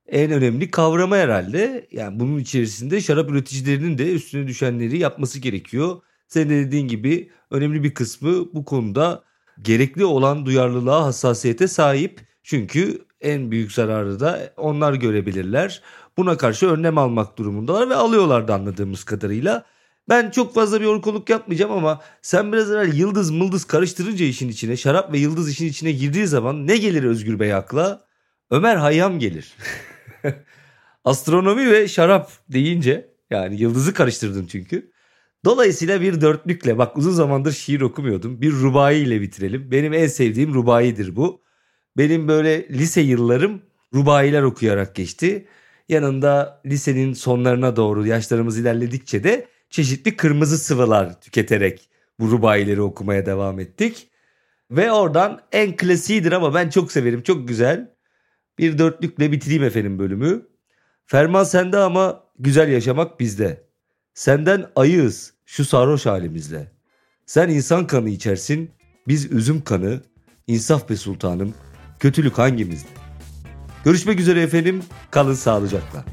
[0.07, 1.87] en önemli kavramı herhalde.
[1.91, 6.01] Yani bunun içerisinde şarap üreticilerinin de üstüne düşenleri yapması gerekiyor.
[6.27, 9.23] Senin de dediğin gibi önemli bir kısmı bu konuda
[9.61, 12.21] gerekli olan duyarlılığa, hassasiyete sahip.
[12.43, 15.81] Çünkü en büyük zararı da onlar görebilirler.
[16.17, 19.65] Buna karşı önlem almak durumundalar ve alıyorlar da anladığımız kadarıyla.
[20.09, 24.77] Ben çok fazla bir orkoluk yapmayacağım ama sen biraz evvel yıldız mıldız karıştırınca işin içine,
[24.77, 28.05] şarap ve yıldız işin içine girdiği zaman ne gelir Özgür Bey akla?
[28.51, 29.53] Ömer Hayyam gelir.
[31.05, 34.91] Astronomi ve şarap deyince yani yıldızı karıştırdın çünkü.
[35.45, 38.41] Dolayısıyla bir dörtlükle bak uzun zamandır şiir okumuyordum.
[38.41, 39.71] Bir rubai ile bitirelim.
[39.71, 41.41] Benim en sevdiğim rubaidir bu.
[41.97, 43.61] Benim böyle lise yıllarım
[43.93, 45.47] rubailer okuyarak geçti.
[45.89, 53.59] Yanında lisenin sonlarına doğru yaşlarımız ilerledikçe de çeşitli kırmızı sıvılar tüketerek bu rubaileri okumaya devam
[53.59, 54.09] ettik.
[54.71, 57.21] Ve oradan en klasiğidir ama ben çok severim.
[57.23, 57.94] Çok güzel.
[58.57, 60.47] Bir dörtlükle bitireyim efendim bölümü.
[61.05, 63.65] Ferman sende ama güzel yaşamak bizde.
[64.13, 66.71] Senden ayığız şu sarhoş halimizle.
[67.25, 68.71] Sen insan kanı içersin,
[69.07, 70.01] biz üzüm kanı.
[70.47, 71.53] İnsaf be sultanım,
[71.99, 72.89] kötülük hangimizde?
[73.85, 76.05] Görüşmek üzere efendim, kalın sağlıcakla.